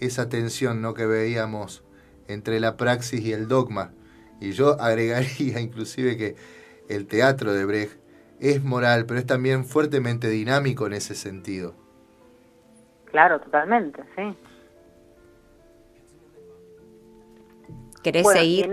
esa 0.00 0.28
tensión 0.28 0.82
¿no? 0.82 0.94
que 0.94 1.06
veíamos 1.06 1.84
entre 2.26 2.60
la 2.60 2.76
praxis 2.76 3.20
y 3.20 3.32
el 3.32 3.48
dogma. 3.48 3.92
Y 4.40 4.52
yo 4.52 4.80
agregaría 4.80 5.60
inclusive 5.60 6.16
que 6.16 6.36
el 6.88 7.06
teatro 7.06 7.52
de 7.52 7.64
Brecht 7.64 7.98
es 8.40 8.62
moral, 8.62 9.06
pero 9.06 9.20
es 9.20 9.26
también 9.26 9.64
fuertemente 9.64 10.28
dinámico 10.28 10.86
en 10.86 10.92
ese 10.92 11.14
sentido. 11.14 11.74
Claro, 13.06 13.40
totalmente, 13.40 14.02
sí. 14.14 14.36
¿Querés 18.02 18.26
seguir? 18.28 18.68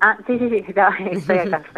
Ah, 0.00 0.16
sí, 0.26 0.38
sí, 0.38 0.48
sí, 0.48 0.56
estoy 1.12 1.38
acá. 1.38 1.62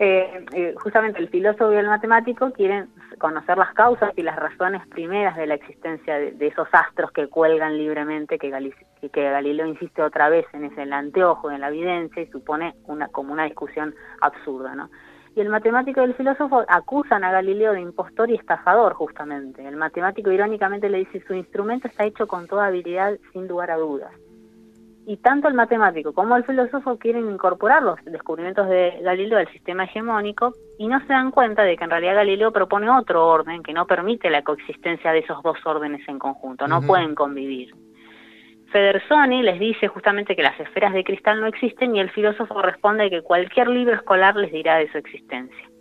Eh, 0.00 0.44
eh, 0.52 0.74
justamente 0.82 1.20
el 1.20 1.28
filósofo 1.28 1.72
y 1.72 1.76
el 1.76 1.86
matemático 1.86 2.50
quieren 2.52 2.88
conocer 3.18 3.56
las 3.56 3.72
causas 3.74 4.12
y 4.16 4.22
las 4.22 4.34
razones 4.34 4.84
primeras 4.88 5.36
de 5.36 5.46
la 5.46 5.54
existencia 5.54 6.16
de, 6.16 6.46
esos 6.46 6.66
astros 6.72 7.12
que 7.12 7.28
cuelgan 7.28 7.78
libremente, 7.78 8.38
que, 8.38 8.50
que, 9.12 9.30
Galileo 9.30 9.66
insiste 9.66 10.02
otra 10.02 10.30
vez 10.30 10.46
en 10.52 10.64
ese 10.64 10.82
el 10.82 10.92
anteojo, 10.92 11.50
en 11.50 11.60
la 11.60 11.68
evidencia, 11.68 12.22
y 12.22 12.26
supone 12.28 12.74
una, 12.86 13.06
como 13.08 13.32
una 13.32 13.44
discusión 13.44 13.94
absurda, 14.20 14.74
¿no? 14.74 14.90
Y 15.36 15.40
el 15.40 15.48
matemático 15.48 16.00
y 16.00 16.04
el 16.04 16.14
filósofo 16.14 16.64
acusan 16.66 17.22
a 17.22 17.30
Galileo 17.30 17.72
de 17.72 17.82
impostor 17.82 18.30
y 18.30 18.34
estafador, 18.34 18.94
justamente. 18.94 19.64
El 19.64 19.76
matemático 19.76 20.32
irónicamente 20.32 20.88
le 20.88 20.98
dice, 20.98 21.22
su 21.24 21.34
instrumento 21.34 21.86
está 21.86 22.04
hecho 22.04 22.26
con 22.26 22.48
toda 22.48 22.66
habilidad, 22.66 23.16
sin 23.32 23.46
lugar 23.46 23.70
a 23.70 23.76
dudas 23.76 24.10
y 25.06 25.18
tanto 25.18 25.48
el 25.48 25.54
matemático 25.54 26.12
como 26.12 26.36
el 26.36 26.44
filósofo 26.44 26.98
quieren 26.98 27.30
incorporar 27.30 27.82
los 27.82 28.02
descubrimientos 28.04 28.68
de 28.68 28.98
Galileo 29.02 29.38
al 29.38 29.52
sistema 29.52 29.84
hegemónico 29.84 30.54
y 30.78 30.88
no 30.88 30.98
se 31.00 31.12
dan 31.12 31.30
cuenta 31.30 31.62
de 31.62 31.76
que 31.76 31.84
en 31.84 31.90
realidad 31.90 32.16
Galileo 32.16 32.52
propone 32.52 32.88
otro 32.88 33.26
orden 33.26 33.62
que 33.62 33.72
no 33.72 33.86
permite 33.86 34.30
la 34.30 34.42
coexistencia 34.42 35.12
de 35.12 35.20
esos 35.20 35.42
dos 35.42 35.58
órdenes 35.64 36.08
en 36.08 36.18
conjunto, 36.18 36.66
no 36.66 36.80
pueden 36.82 37.14
convivir. 37.14 37.74
Federsoni 38.72 39.42
les 39.42 39.60
dice 39.60 39.86
justamente 39.88 40.34
que 40.34 40.42
las 40.42 40.58
esferas 40.58 40.92
de 40.94 41.04
cristal 41.04 41.40
no 41.40 41.46
existen 41.46 41.94
y 41.94 42.00
el 42.00 42.10
filósofo 42.10 42.60
responde 42.60 43.08
que 43.08 43.22
cualquier 43.22 43.68
libro 43.68 43.94
escolar 43.94 44.34
les 44.34 44.50
dirá 44.50 44.78
de 44.78 44.90
su 44.90 44.98
existencia. 44.98 45.73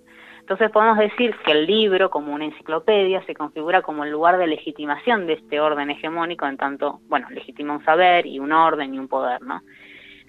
Entonces 0.43 0.71
podemos 0.71 0.97
decir 0.97 1.33
que 1.45 1.53
el 1.53 1.65
libro, 1.65 2.09
como 2.09 2.33
una 2.33 2.43
enciclopedia, 2.43 3.23
se 3.25 3.33
configura 3.33 3.81
como 3.81 4.03
el 4.03 4.11
lugar 4.11 4.37
de 4.37 4.45
legitimación 4.45 5.25
de 5.25 5.33
este 5.33 5.61
orden 5.61 5.89
hegemónico, 5.89 6.45
en 6.45 6.57
tanto, 6.57 6.99
bueno, 7.07 7.29
legitima 7.29 7.77
un 7.77 7.85
saber 7.85 8.25
y 8.25 8.39
un 8.39 8.51
orden 8.51 8.93
y 8.93 8.99
un 8.99 9.07
poder, 9.07 9.41
¿no? 9.41 9.61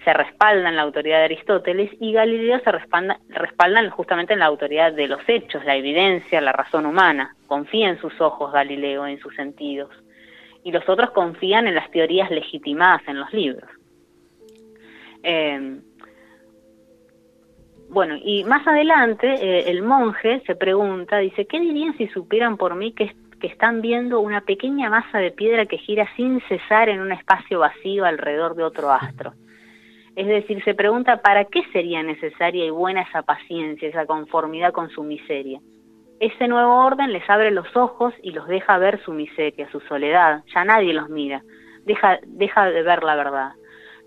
Se 0.05 0.13
respalda 0.13 0.69
en 0.69 0.77
la 0.77 0.83
autoridad 0.83 1.17
de 1.17 1.25
Aristóteles 1.25 1.91
y 1.99 2.13
Galileo 2.13 2.61
se 2.61 2.71
respalda, 2.71 3.19
respaldan 3.27 3.89
justamente 3.89 4.31
en 4.31 4.39
la 4.39 4.45
autoridad 4.45 4.93
de 4.93 5.09
los 5.09 5.19
hechos, 5.27 5.65
la 5.65 5.75
evidencia, 5.75 6.39
la 6.39 6.53
razón 6.53 6.85
humana. 6.85 7.35
Confía 7.47 7.89
en 7.89 7.99
sus 7.99 8.21
ojos 8.21 8.53
Galileo, 8.53 9.05
en 9.05 9.19
sus 9.19 9.35
sentidos. 9.35 9.89
Y 10.63 10.71
los 10.71 10.87
otros 10.87 11.09
confían 11.09 11.67
en 11.67 11.75
las 11.75 11.91
teorías 11.91 12.31
legitimadas 12.31 13.01
en 13.07 13.19
los 13.19 13.33
libros. 13.33 13.69
Eh, 15.23 15.81
bueno, 17.89 18.15
y 18.23 18.43
más 18.43 18.65
adelante 18.67 19.27
eh, 19.27 19.69
el 19.69 19.83
monje 19.83 20.41
se 20.45 20.55
pregunta, 20.55 21.19
dice, 21.19 21.45
¿qué 21.45 21.59
dirían 21.59 21.97
si 21.97 22.07
supieran 22.07 22.57
por 22.57 22.75
mí 22.75 22.93
que, 22.93 23.15
que 23.39 23.47
están 23.47 23.81
viendo 23.81 24.19
una 24.19 24.41
pequeña 24.41 24.89
masa 24.89 25.19
de 25.19 25.31
piedra 25.31 25.65
que 25.65 25.77
gira 25.77 26.07
sin 26.15 26.41
cesar 26.47 26.89
en 26.89 26.99
un 26.99 27.11
espacio 27.11 27.59
vacío 27.59 28.05
alrededor 28.05 28.55
de 28.55 28.63
otro 28.63 28.91
astro? 28.91 29.33
Es 30.15 30.27
decir, 30.27 30.63
se 30.63 30.73
pregunta, 30.73 31.21
¿para 31.21 31.45
qué 31.45 31.63
sería 31.73 32.01
necesaria 32.01 32.65
y 32.65 32.69
buena 32.69 33.01
esa 33.01 33.21
paciencia, 33.21 33.89
esa 33.89 34.05
conformidad 34.05 34.71
con 34.71 34.89
su 34.89 35.03
miseria? 35.03 35.59
Ese 36.21 36.47
nuevo 36.47 36.85
orden 36.85 37.11
les 37.11 37.29
abre 37.29 37.51
los 37.51 37.75
ojos 37.75 38.13
y 38.23 38.31
los 38.31 38.47
deja 38.47 38.77
ver 38.77 39.03
su 39.03 39.11
miseria, 39.11 39.69
su 39.71 39.81
soledad. 39.81 40.43
Ya 40.53 40.63
nadie 40.63 40.93
los 40.93 41.09
mira. 41.09 41.43
Deja, 41.85 42.19
deja 42.25 42.69
de 42.71 42.81
ver 42.81 43.03
la 43.03 43.15
verdad. 43.15 43.51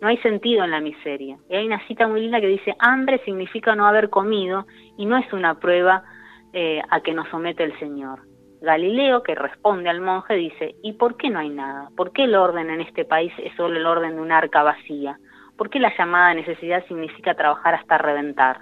No 0.01 0.09
hay 0.09 0.19
sentido 0.19 0.65
en 0.65 0.71
la 0.71 0.81
miseria. 0.81 1.39
Y 1.49 1.57
hay 1.57 1.67
una 1.67 1.85
cita 1.87 2.07
muy 2.07 2.21
linda 2.21 2.41
que 2.41 2.47
dice, 2.47 2.75
hambre 2.79 3.21
significa 3.25 3.75
no 3.75 3.87
haber 3.87 4.11
comido 4.11 4.67
y 4.97 5.07
no 5.07 5.17
es 5.17 5.33
una 5.33 5.59
prueba 5.59 6.05
eh, 6.53 6.81
a 6.91 7.01
que 7.01 7.15
nos 7.15 7.29
somete 7.29 7.65
el 7.65 7.79
Señor. 7.79 8.21
Galileo, 8.61 9.23
que 9.23 9.35
responde 9.35 9.89
al 9.89 10.01
monje, 10.01 10.35
dice, 10.35 10.75
¿y 10.83 10.95
por 10.95 11.17
qué 11.17 11.31
no 11.31 11.39
hay 11.39 11.49
nada? 11.49 11.91
¿Por 11.97 12.13
qué 12.13 12.25
el 12.25 12.35
orden 12.35 12.71
en 12.71 12.81
este 12.81 13.05
país 13.05 13.33
es 13.39 13.55
solo 13.57 13.77
el 13.77 13.87
orden 13.87 14.17
de 14.17 14.21
un 14.21 14.33
arca 14.33 14.63
vacía? 14.63 15.19
¿Por 15.57 15.71
qué 15.71 15.79
la 15.79 15.97
llamada 15.97 16.35
necesidad 16.35 16.85
significa 16.87 17.35
trabajar 17.35 17.75
hasta 17.75 17.99
reventar? 17.99 18.59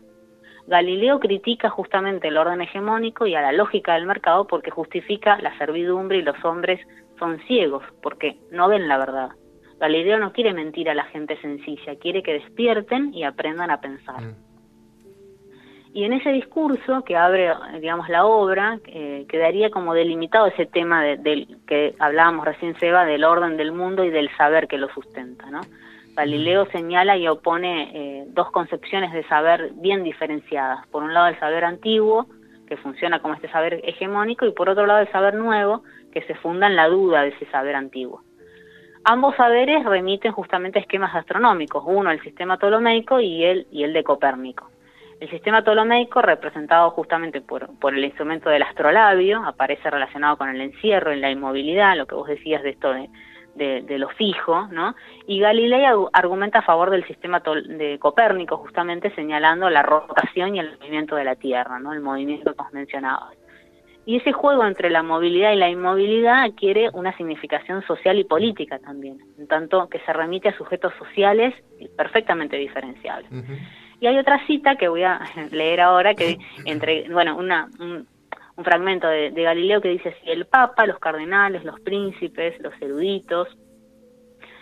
Galileo 0.66 1.20
critica 1.20 1.70
justamente 1.70 2.28
el 2.28 2.36
orden 2.36 2.60
hegemónico 2.60 3.26
y 3.26 3.34
a 3.34 3.40
la 3.40 3.52
lógica 3.52 3.94
del 3.94 4.06
mercado 4.06 4.46
porque 4.46 4.70
justifica 4.70 5.38
la 5.38 5.56
servidumbre 5.58 6.18
y 6.18 6.22
los 6.22 6.44
hombres 6.44 6.80
son 7.18 7.38
ciegos 7.46 7.84
porque 8.02 8.36
no 8.50 8.68
ven 8.68 8.88
la 8.88 8.98
verdad. 8.98 9.28
Galileo 9.78 10.18
no 10.18 10.32
quiere 10.32 10.52
mentir 10.54 10.88
a 10.88 10.94
la 10.94 11.04
gente 11.04 11.36
sencilla, 11.40 11.96
quiere 11.96 12.22
que 12.22 12.34
despierten 12.34 13.12
y 13.12 13.24
aprendan 13.24 13.70
a 13.70 13.80
pensar. 13.80 14.22
Mm. 14.22 14.34
Y 15.92 16.04
en 16.04 16.12
ese 16.12 16.30
discurso 16.30 17.04
que 17.04 17.16
abre, 17.16 17.50
digamos, 17.80 18.10
la 18.10 18.26
obra, 18.26 18.78
eh, 18.86 19.24
quedaría 19.30 19.70
como 19.70 19.94
delimitado 19.94 20.46
ese 20.46 20.66
tema 20.66 21.02
del 21.02 21.56
que 21.66 21.94
hablábamos 21.98 22.44
recién, 22.44 22.78
Seba, 22.78 23.06
del 23.06 23.24
orden 23.24 23.56
del 23.56 23.72
mundo 23.72 24.04
y 24.04 24.10
del 24.10 24.28
saber 24.36 24.68
que 24.68 24.76
lo 24.76 24.88
sustenta, 24.90 25.50
¿no? 25.50 25.62
Galileo 26.14 26.66
mm. 26.66 26.70
señala 26.70 27.16
y 27.16 27.28
opone 27.28 27.90
eh, 27.94 28.24
dos 28.28 28.50
concepciones 28.50 29.12
de 29.12 29.24
saber 29.24 29.70
bien 29.74 30.04
diferenciadas. 30.04 30.86
Por 30.88 31.02
un 31.02 31.14
lado, 31.14 31.28
el 31.28 31.38
saber 31.38 31.64
antiguo, 31.64 32.26
que 32.66 32.76
funciona 32.76 33.20
como 33.20 33.32
este 33.32 33.48
saber 33.48 33.80
hegemónico, 33.84 34.44
y 34.44 34.52
por 34.52 34.68
otro 34.68 34.86
lado, 34.86 35.00
el 35.00 35.10
saber 35.12 35.34
nuevo, 35.34 35.82
que 36.12 36.20
se 36.22 36.34
funda 36.34 36.66
en 36.66 36.76
la 36.76 36.88
duda 36.88 37.22
de 37.22 37.28
ese 37.28 37.46
saber 37.46 37.74
antiguo. 37.74 38.25
Ambos 39.08 39.36
saberes 39.36 39.84
remiten 39.84 40.32
justamente 40.32 40.80
a 40.80 40.82
esquemas 40.82 41.14
astronómicos, 41.14 41.84
uno 41.86 42.10
el 42.10 42.20
sistema 42.22 42.56
ptolomeico 42.56 43.20
y 43.20 43.44
el, 43.44 43.68
y 43.70 43.84
el 43.84 43.92
de 43.92 44.02
Copérnico. 44.02 44.68
El 45.20 45.30
sistema 45.30 45.62
ptolomeico, 45.62 46.22
representado 46.22 46.90
justamente 46.90 47.40
por, 47.40 47.70
por 47.78 47.94
el 47.94 48.04
instrumento 48.04 48.50
del 48.50 48.64
astrolabio, 48.64 49.44
aparece 49.44 49.88
relacionado 49.90 50.36
con 50.36 50.48
el 50.48 50.60
encierro 50.60 51.12
y 51.12 51.20
la 51.20 51.30
inmovilidad, 51.30 51.96
lo 51.96 52.06
que 52.06 52.16
vos 52.16 52.26
decías 52.26 52.64
de 52.64 52.70
esto 52.70 52.92
de, 52.92 53.82
de, 53.82 53.98
lo 53.98 54.08
fijo, 54.08 54.66
¿no? 54.72 54.96
Y 55.28 55.38
Galileo 55.38 56.10
argumenta 56.12 56.58
a 56.58 56.62
favor 56.62 56.90
del 56.90 57.06
sistema 57.06 57.38
de 57.38 58.00
Copérnico, 58.00 58.56
justamente 58.56 59.14
señalando 59.14 59.70
la 59.70 59.84
rotación 59.84 60.56
y 60.56 60.58
el 60.58 60.76
movimiento 60.80 61.14
de 61.14 61.24
la 61.24 61.36
Tierra, 61.36 61.78
¿no? 61.78 61.92
El 61.92 62.00
movimiento 62.00 62.52
que 62.52 62.60
os 62.60 62.72
mencionabas. 62.72 63.36
Y 64.06 64.18
ese 64.18 64.32
juego 64.32 64.64
entre 64.64 64.88
la 64.88 65.02
movilidad 65.02 65.52
y 65.52 65.56
la 65.56 65.68
inmovilidad 65.68 66.44
adquiere 66.44 66.90
una 66.92 67.14
significación 67.16 67.82
social 67.82 68.16
y 68.20 68.22
política 68.24 68.78
también, 68.78 69.18
en 69.36 69.48
tanto 69.48 69.88
que 69.88 69.98
se 69.98 70.12
remite 70.12 70.48
a 70.48 70.56
sujetos 70.56 70.92
sociales 70.96 71.52
perfectamente 71.96 72.56
diferenciables. 72.56 73.28
Y 74.00 74.06
hay 74.06 74.16
otra 74.16 74.46
cita 74.46 74.76
que 74.76 74.86
voy 74.86 75.02
a 75.02 75.20
leer 75.50 75.80
ahora, 75.80 76.14
que 76.14 76.38
entre, 76.64 77.08
bueno, 77.10 77.36
una, 77.36 77.68
un, 77.80 78.06
fragmento 78.64 79.08
de, 79.08 79.32
de, 79.32 79.42
Galileo 79.42 79.80
que 79.80 79.88
dice, 79.88 80.14
si 80.22 80.30
el 80.30 80.46
Papa, 80.46 80.86
los 80.86 81.00
cardenales, 81.00 81.64
los 81.64 81.80
príncipes, 81.80 82.60
los 82.60 82.80
eruditos, 82.80 83.48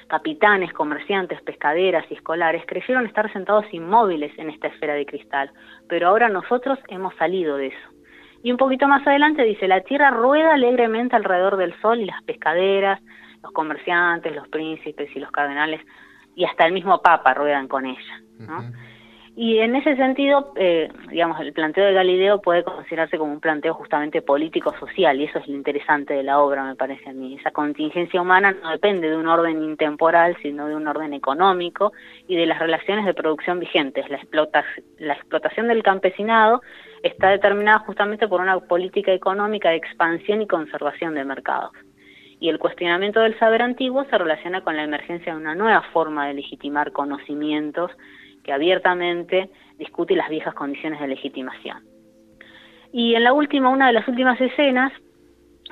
capitanes, 0.09 0.72
comerciantes, 0.72 1.42
pescaderas 1.42 2.07
y 2.11 2.14
escolares 2.14 2.64
creyeron 2.66 3.07
estar 3.07 3.30
sentados 3.30 3.66
inmóviles 3.72 4.33
en 4.38 4.48
esta 4.48 4.68
esfera 4.68 4.94
de 4.94 5.04
cristal, 5.04 5.50
pero 5.87 6.09
ahora 6.09 6.30
nosotros 6.30 6.78
hemos 6.88 7.14
salido 7.16 7.59
de 7.59 7.66
eso 7.68 7.93
y 8.44 8.52
un 8.52 8.59
poquito 8.59 8.87
más 8.87 9.04
adelante 9.07 9.42
dice, 9.42 9.66
la 9.66 9.80
tierra 9.80 10.11
rueda 10.11 10.52
alegremente 10.52 11.16
alrededor 11.16 11.57
del 11.57 11.74
sol 11.80 11.98
y 11.98 12.04
las 12.04 12.22
pescaderas, 12.24 13.00
los 13.42 13.50
comerciantes, 13.52 14.37
los 14.37 14.46
príncipes 14.48 15.09
y 15.16 15.18
los 15.18 15.30
cardenales, 15.30 15.80
y 16.37 16.44
hasta 16.44 16.66
el 16.66 16.74
mismo 16.74 17.00
Papa 17.00 17.33
ruedan 17.33 17.68
con 17.68 17.87
ella. 17.87 18.20
Y 19.37 19.59
en 19.59 19.75
ese 19.75 19.97
sentido, 19.97 20.53
eh, 20.55 20.88
digamos, 21.11 21.40
el 21.40 21.53
planteo 21.53 21.85
de 21.85 21.92
Galileo 21.92 22.40
puede 22.40 22.62
considerarse 22.62 23.18
como 23.18 23.33
un 23.33 23.40
planteo 23.40 23.75
justamente 23.75 24.23
político-social, 24.23 25.20
y 25.20 25.25
eso 25.25 25.40
es 25.40 25.49
lo 25.49 25.57
interesante 25.57 26.14
de 26.14 26.23
la 26.23 26.38
obra, 26.38 26.62
me 26.62 26.77
parece 26.77 27.11
a 27.11 27.12
mí. 27.12 27.35
Esa 27.35 27.51
contingencia 27.51 28.23
humana 28.23 28.53
no 28.53 28.70
depende 28.70 29.11
de 29.11 29.16
un 29.16 29.27
orden 29.27 29.61
intemporal, 29.64 30.37
sino 30.40 30.68
de 30.68 30.77
un 30.77 30.87
orden 30.87 31.14
económico 31.14 31.92
y 32.29 32.37
de 32.37 32.47
las 32.47 32.61
relaciones 32.61 33.07
de 33.07 33.14
producción 33.14 33.59
vigentes. 33.59 34.09
La, 34.09 34.20
la 34.99 35.14
explotación 35.14 35.66
del 35.66 35.83
campesinado 35.83 36.62
está 37.03 37.31
determinada 37.31 37.81
justamente 37.81 38.29
por 38.29 38.40
una 38.40 38.61
política 38.61 39.12
económica 39.12 39.70
de 39.70 39.77
expansión 39.77 40.42
y 40.42 40.47
conservación 40.47 41.14
de 41.14 41.25
mercados. 41.25 41.73
Y 42.38 42.51
el 42.51 42.61
cuestionamiento 42.61 43.18
del 43.18 43.37
saber 43.40 43.62
antiguo 43.62 44.05
se 44.05 44.16
relaciona 44.16 44.61
con 44.61 44.77
la 44.77 44.85
emergencia 44.85 45.33
de 45.33 45.40
una 45.40 45.57
nueva 45.57 45.83
forma 45.92 46.29
de 46.29 46.35
legitimar 46.35 46.92
conocimientos 46.92 47.90
que 48.44 48.52
abiertamente 48.52 49.50
discute 49.78 50.14
las 50.14 50.28
viejas 50.28 50.54
condiciones 50.54 51.00
de 51.00 51.09
legitimación. 51.09 51.83
Y 52.92 53.16
en 53.16 53.24
la 53.24 53.33
última, 53.33 53.70
una 53.70 53.88
de 53.88 53.94
las 53.94 54.07
últimas 54.07 54.40
escenas, 54.40 54.92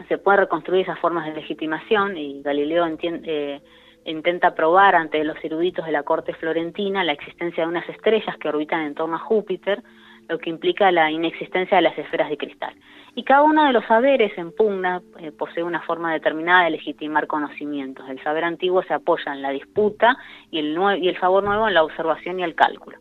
se 0.09 0.19
puede 0.19 0.39
reconstruir 0.39 0.83
esas 0.83 0.99
formas 0.99 1.27
de 1.27 1.35
legitimación 1.35 2.17
y 2.17 2.43
Galileo 2.43 2.85
eh, 3.03 3.61
intenta 4.05 4.55
probar 4.55 4.97
ante 4.97 5.23
los 5.23 5.37
eruditos 5.45 5.87
de 5.87 5.93
la 5.93 6.03
corte 6.03 6.35
florentina 6.35 7.05
la 7.05 7.13
existencia 7.13 7.63
de 7.63 7.69
unas 7.69 7.89
estrellas 7.89 8.37
que 8.39 8.49
orbitan 8.49 8.81
en 8.83 8.95
torno 8.95 9.17
a 9.17 9.21
Júpiter, 9.21 9.83
lo 10.29 10.39
que 10.39 10.51
implica 10.51 10.91
la 10.93 11.11
inexistencia 11.11 11.77
de 11.77 11.83
las 11.83 11.99
esferas 11.99 12.31
de 12.31 12.37
cristal. 12.37 12.75
Y 13.15 13.25
cada 13.25 13.43
uno 13.43 13.65
de 13.65 13.73
los 13.73 13.85
saberes 13.85 14.37
en 14.39 14.53
pugna 14.53 15.03
eh, 15.19 15.33
posee 15.33 15.63
una 15.63 15.83
forma 15.83 16.13
determinada 16.13 16.65
de 16.65 16.71
legitimar 16.71 17.27
conocimientos. 17.27 18.09
El 18.09 18.23
saber 18.23 18.45
antiguo 18.45 18.83
se 18.85 18.95
apoya 18.95 19.33
en 19.33 19.43
la 19.43 19.51
disputa 19.51 20.17
y 20.51 20.59
el, 20.59 20.79
y 20.99 21.09
el 21.09 21.21
saber 21.21 21.45
nuevo 21.45 21.69
en 21.69 21.75
la 21.75 21.85
observación 21.85 22.41
y 22.41 22.43
el 22.43 22.55
cálculo. 22.55 22.99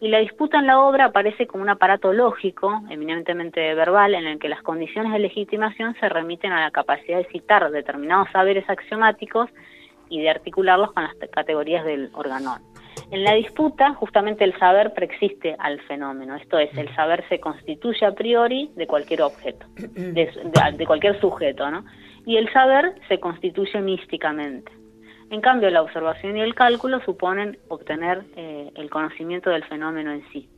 Y 0.00 0.08
la 0.08 0.18
disputa 0.18 0.58
en 0.58 0.66
la 0.66 0.80
obra 0.80 1.04
aparece 1.04 1.46
como 1.46 1.62
un 1.62 1.68
aparato 1.68 2.12
lógico, 2.12 2.82
eminentemente 2.90 3.72
verbal, 3.74 4.16
en 4.16 4.26
el 4.26 4.40
que 4.40 4.48
las 4.48 4.60
condiciones 4.62 5.12
de 5.12 5.20
legitimación 5.20 5.94
se 6.00 6.08
remiten 6.08 6.50
a 6.50 6.60
la 6.60 6.72
capacidad 6.72 7.18
de 7.18 7.28
citar 7.30 7.70
determinados 7.70 8.28
saberes 8.32 8.68
axiomáticos 8.68 9.48
y 10.12 10.20
de 10.20 10.28
articularlos 10.28 10.92
con 10.92 11.04
las 11.04 11.14
categorías 11.30 11.84
del 11.86 12.10
organón. 12.12 12.60
En 13.10 13.24
la 13.24 13.34
disputa, 13.34 13.94
justamente 13.94 14.44
el 14.44 14.56
saber 14.58 14.92
preexiste 14.92 15.56
al 15.58 15.80
fenómeno, 15.82 16.36
esto 16.36 16.58
es, 16.58 16.76
el 16.76 16.94
saber 16.94 17.24
se 17.28 17.40
constituye 17.40 18.04
a 18.04 18.12
priori 18.12 18.70
de 18.76 18.86
cualquier 18.86 19.22
objeto, 19.22 19.66
de, 19.76 20.84
cualquier 20.86 21.18
sujeto, 21.18 21.70
¿no? 21.70 21.84
Y 22.26 22.36
el 22.36 22.52
saber 22.52 22.94
se 23.08 23.18
constituye 23.18 23.80
místicamente. 23.80 24.70
En 25.30 25.40
cambio, 25.40 25.70
la 25.70 25.80
observación 25.80 26.36
y 26.36 26.42
el 26.42 26.54
cálculo 26.54 27.00
suponen 27.00 27.58
obtener 27.68 28.22
eh, 28.36 28.70
el 28.74 28.90
conocimiento 28.90 29.48
del 29.48 29.64
fenómeno 29.64 30.12
en 30.12 30.22
sí. 30.30 30.48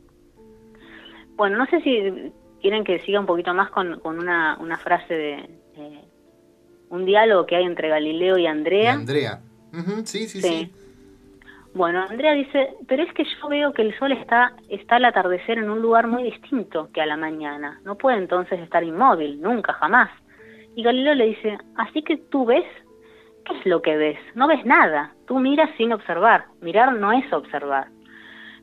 Bueno, 1.37 1.57
no 1.59 1.67
sé 1.67 1.81
si 1.81 2.33
quieren 2.61 2.83
que 2.83 2.99
siga 3.01 3.21
un 3.21 3.27
poquito 3.27 3.55
más 3.55 3.71
con, 3.71 4.01
una, 4.05 4.79
frase 4.83 5.15
de 5.15 5.33
eh, 5.77 6.05
un 6.95 7.05
diálogo 7.05 7.47
que 7.47 7.57
hay 7.57 7.65
entre 7.65 7.89
Galileo 7.89 8.39
y 8.39 8.47
Andrea. 8.47 8.93
Andrea. 8.93 9.41
sí, 10.05 10.29
sí, 10.29 10.41
sí. 10.41 10.73
Bueno, 11.75 12.07
Andrea 12.09 12.35
dice, 12.35 12.75
pero 12.87 13.03
es 13.03 13.13
que 13.15 13.25
yo 13.25 13.49
veo 13.49 13.73
que 13.73 13.83
el 13.83 13.99
sol 13.99 14.13
está, 14.13 14.53
está 14.69 14.97
al 14.97 15.07
atardecer 15.07 15.59
en 15.59 15.69
un 15.69 15.83
lugar 15.83 16.07
muy 16.07 16.23
distinto 16.23 16.89
que 16.95 17.03
a 17.03 17.07
la 17.07 17.17
mañana. 17.17 17.81
No 17.85 17.97
puede 17.97 18.19
entonces 18.19 18.61
estar 18.61 18.85
inmóvil, 18.85 19.41
nunca, 19.41 19.73
jamás. 19.73 20.09
Y 20.77 20.85
Galileo 20.85 21.15
le 21.15 21.27
dice, 21.27 21.59
así 21.77 22.03
que 22.03 22.17
tú 22.17 22.47
ves, 22.47 22.65
¿qué 23.45 23.59
es 23.59 23.67
lo 23.67 23.83
que 23.83 23.97
ves? 23.97 24.19
No 24.37 24.47
ves 24.47 24.65
nada, 24.65 25.15
tú 25.27 25.41
miras 25.41 25.69
sin 25.77 25.93
observar, 25.93 26.45
mirar 26.61 26.93
no 26.95 27.11
es 27.11 27.33
observar. 27.33 27.89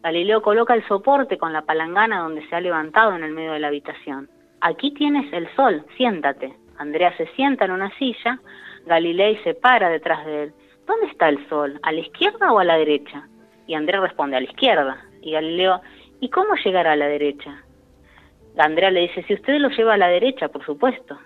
Galileo 0.01 0.41
coloca 0.41 0.73
el 0.73 0.87
soporte 0.87 1.37
con 1.37 1.51
la 1.51 1.63
palangana 1.63 2.21
donde 2.21 2.47
se 2.47 2.55
ha 2.55 2.61
levantado 2.61 3.13
en 3.13 3.25
el 3.25 3.33
medio 3.33 3.51
de 3.51 3.59
la 3.59 3.67
habitación. 3.67 4.29
Aquí 4.61 4.93
tienes 4.93 5.31
el 5.33 5.53
sol, 5.55 5.85
siéntate. 5.97 6.55
Andrea 6.81 7.15
se 7.15 7.27
sienta 7.35 7.65
en 7.65 7.71
una 7.71 7.95
silla, 7.97 8.39
Galileo 8.85 9.37
se 9.43 9.53
para 9.53 9.89
detrás 9.89 10.25
de 10.25 10.43
él. 10.43 10.53
¿dónde 10.87 11.05
está 11.07 11.29
el 11.29 11.47
sol? 11.47 11.79
¿A 11.83 11.91
la 11.91 11.99
izquierda 11.99 12.51
o 12.51 12.59
a 12.59 12.63
la 12.63 12.75
derecha? 12.75 13.27
Y 13.67 13.75
Andrea 13.75 14.01
responde, 14.01 14.35
a 14.35 14.41
la 14.41 14.47
izquierda. 14.47 14.97
Y 15.21 15.31
Galileo, 15.31 15.81
¿y 16.19 16.29
cómo 16.29 16.55
llegar 16.55 16.87
a 16.87 16.95
la 16.95 17.07
derecha? 17.07 17.63
Andrea 18.57 18.91
le 18.91 19.01
dice, 19.01 19.23
si 19.23 19.35
usted 19.35 19.59
lo 19.59 19.69
lleva 19.69 19.93
a 19.93 19.97
la 19.97 20.07
derecha, 20.07 20.49
por 20.49 20.65
supuesto. 20.65 21.17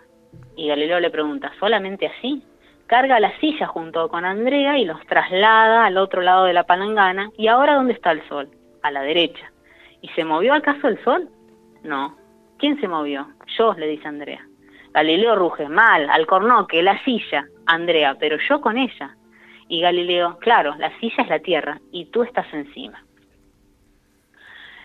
Y 0.56 0.68
Galileo 0.68 1.00
le 1.00 1.10
pregunta, 1.10 1.52
¿solamente 1.60 2.06
así? 2.06 2.44
Carga 2.86 3.20
la 3.20 3.36
silla 3.40 3.66
junto 3.66 4.08
con 4.10 4.26
Andrea 4.26 4.78
y 4.78 4.86
los 4.86 5.02
traslada 5.08 5.86
al 5.86 5.98
otro 5.98 6.22
lado 6.22 6.46
de 6.46 6.54
la 6.54 6.66
palangana. 6.66 7.32
¿Y 7.38 7.48
ahora 7.48 7.76
dónde 7.76 7.94
está 7.94 8.12
el 8.12 8.28
sol? 8.28 8.50
A 8.84 8.92
la 8.92 9.02
derecha. 9.02 9.52
¿Y 10.02 10.10
se 10.10 10.24
movió 10.24 10.54
acaso 10.54 10.88
el 10.88 11.04
sol? 11.04 11.30
No. 11.84 12.16
¿Quién 12.60 12.80
se 12.80 12.88
movió? 12.88 13.28
Yo, 13.58 13.74
le 13.74 13.88
dice 13.88 14.08
Andrea. 14.08 14.46
Galileo 14.96 15.36
ruge, 15.36 15.68
mal, 15.68 16.10
al 16.10 16.26
cornoque, 16.26 16.82
la 16.82 16.98
silla. 17.04 17.46
Andrea, 17.66 18.16
pero 18.18 18.38
yo 18.48 18.62
con 18.62 18.78
ella. 18.78 19.14
Y 19.68 19.82
Galileo, 19.82 20.38
claro, 20.40 20.74
la 20.78 20.98
silla 21.00 21.22
es 21.24 21.28
la 21.28 21.40
Tierra 21.40 21.82
y 21.92 22.06
tú 22.06 22.24
estás 22.24 22.46
encima. 22.54 23.04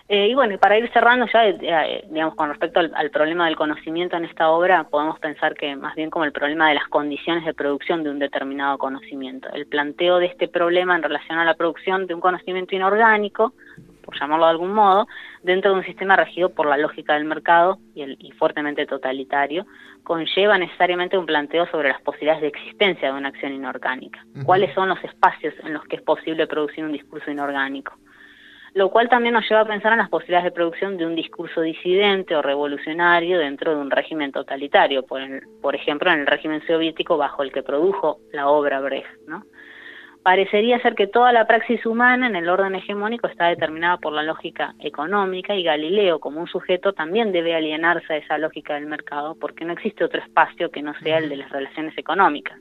Eh, 0.09 0.27
y 0.27 0.33
bueno, 0.33 0.57
para 0.57 0.77
ir 0.77 0.91
cerrando 0.91 1.27
ya, 1.31 1.47
eh, 1.47 1.57
eh, 1.61 2.05
digamos, 2.09 2.35
con 2.35 2.49
respecto 2.49 2.81
al, 2.81 3.09
problema 3.11 3.45
del 3.45 3.55
conocimiento 3.55 4.17
en 4.17 4.25
esta 4.25 4.49
obra, 4.49 4.83
podemos 4.83 5.17
pensar 5.19 5.53
que 5.53 5.77
más 5.77 5.95
bien 5.95 6.09
como 6.09 6.25
el 6.25 6.33
problema 6.33 6.67
de 6.67 6.75
las 6.75 6.89
condiciones 6.89 7.45
de 7.45 7.53
producción 7.53 8.03
de 8.03 8.09
un 8.09 8.19
determinado 8.19 8.77
conocimiento. 8.77 9.47
El 9.53 9.67
planteo 9.67 10.19
de 10.19 10.25
este 10.25 10.49
problema 10.49 10.97
en 10.97 11.03
relación 11.03 11.39
a 11.39 11.45
la 11.45 11.53
producción 11.53 12.07
de 12.07 12.15
un 12.15 12.19
conocimiento 12.19 12.75
inorgánico, 12.75 13.53
por 14.11 14.19
llamarlo 14.19 14.45
de 14.45 14.51
algún 14.51 14.73
modo, 14.73 15.07
dentro 15.41 15.71
de 15.71 15.77
un 15.77 15.85
sistema 15.85 16.15
regido 16.15 16.49
por 16.49 16.67
la 16.67 16.77
lógica 16.77 17.13
del 17.13 17.25
mercado 17.25 17.79
y, 17.95 18.01
el, 18.01 18.17
y 18.19 18.31
fuertemente 18.31 18.85
totalitario, 18.85 19.65
conlleva 20.03 20.57
necesariamente 20.57 21.17
un 21.17 21.25
planteo 21.25 21.65
sobre 21.67 21.89
las 21.89 22.01
posibilidades 22.01 22.41
de 22.41 22.47
existencia 22.49 23.11
de 23.11 23.17
una 23.17 23.29
acción 23.29 23.53
inorgánica. 23.53 24.25
¿Cuáles 24.45 24.73
son 24.73 24.89
los 24.89 25.01
espacios 25.03 25.53
en 25.63 25.73
los 25.73 25.83
que 25.85 25.95
es 25.95 26.01
posible 26.01 26.47
producir 26.47 26.83
un 26.83 26.91
discurso 26.91 27.31
inorgánico? 27.31 27.93
Lo 28.73 28.89
cual 28.89 29.09
también 29.09 29.33
nos 29.33 29.47
lleva 29.49 29.61
a 29.61 29.65
pensar 29.65 29.91
en 29.91 29.99
las 29.99 30.09
posibilidades 30.09 30.45
de 30.45 30.51
producción 30.51 30.97
de 30.97 31.05
un 31.05 31.15
discurso 31.15 31.61
disidente 31.61 32.35
o 32.35 32.41
revolucionario 32.41 33.37
dentro 33.37 33.71
de 33.71 33.81
un 33.81 33.91
régimen 33.91 34.31
totalitario, 34.31 35.03
por, 35.03 35.21
por 35.61 35.75
ejemplo, 35.75 36.11
en 36.11 36.21
el 36.21 36.27
régimen 36.27 36.65
soviético 36.65 37.17
bajo 37.17 37.43
el 37.43 37.51
que 37.51 37.63
produjo 37.63 38.19
la 38.31 38.47
obra 38.47 38.79
Brecht, 38.79 39.27
¿no? 39.27 39.43
Parecería 40.23 40.79
ser 40.81 40.93
que 40.93 41.07
toda 41.07 41.31
la 41.31 41.47
praxis 41.47 41.83
humana 41.85 42.27
en 42.27 42.35
el 42.35 42.47
orden 42.47 42.75
hegemónico 42.75 43.27
está 43.27 43.47
determinada 43.47 43.97
por 43.97 44.13
la 44.13 44.21
lógica 44.21 44.75
económica 44.79 45.55
y 45.55 45.63
Galileo 45.63 46.19
como 46.19 46.39
un 46.39 46.47
sujeto 46.47 46.93
también 46.93 47.31
debe 47.31 47.55
alienarse 47.55 48.13
a 48.13 48.17
esa 48.17 48.37
lógica 48.37 48.75
del 48.75 48.85
mercado 48.85 49.35
porque 49.35 49.65
no 49.65 49.73
existe 49.73 50.03
otro 50.03 50.21
espacio 50.21 50.69
que 50.69 50.83
no 50.83 50.93
sea 50.99 51.17
el 51.17 51.29
de 51.29 51.37
las 51.37 51.49
relaciones 51.49 51.97
económicas. 51.97 52.59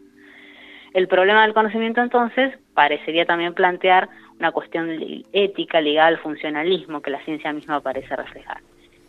El 0.95 1.07
problema 1.07 1.43
del 1.43 1.53
conocimiento 1.53 2.01
entonces 2.01 2.59
parecería 2.73 3.27
también 3.27 3.53
plantear 3.53 4.09
una 4.39 4.53
cuestión 4.53 4.89
ética 5.33 5.83
ligada 5.83 6.09
al 6.09 6.19
funcionalismo 6.19 7.03
que 7.03 7.11
la 7.11 7.23
ciencia 7.25 7.53
misma 7.53 7.81
parece 7.81 8.17
reflejar. 8.17 8.63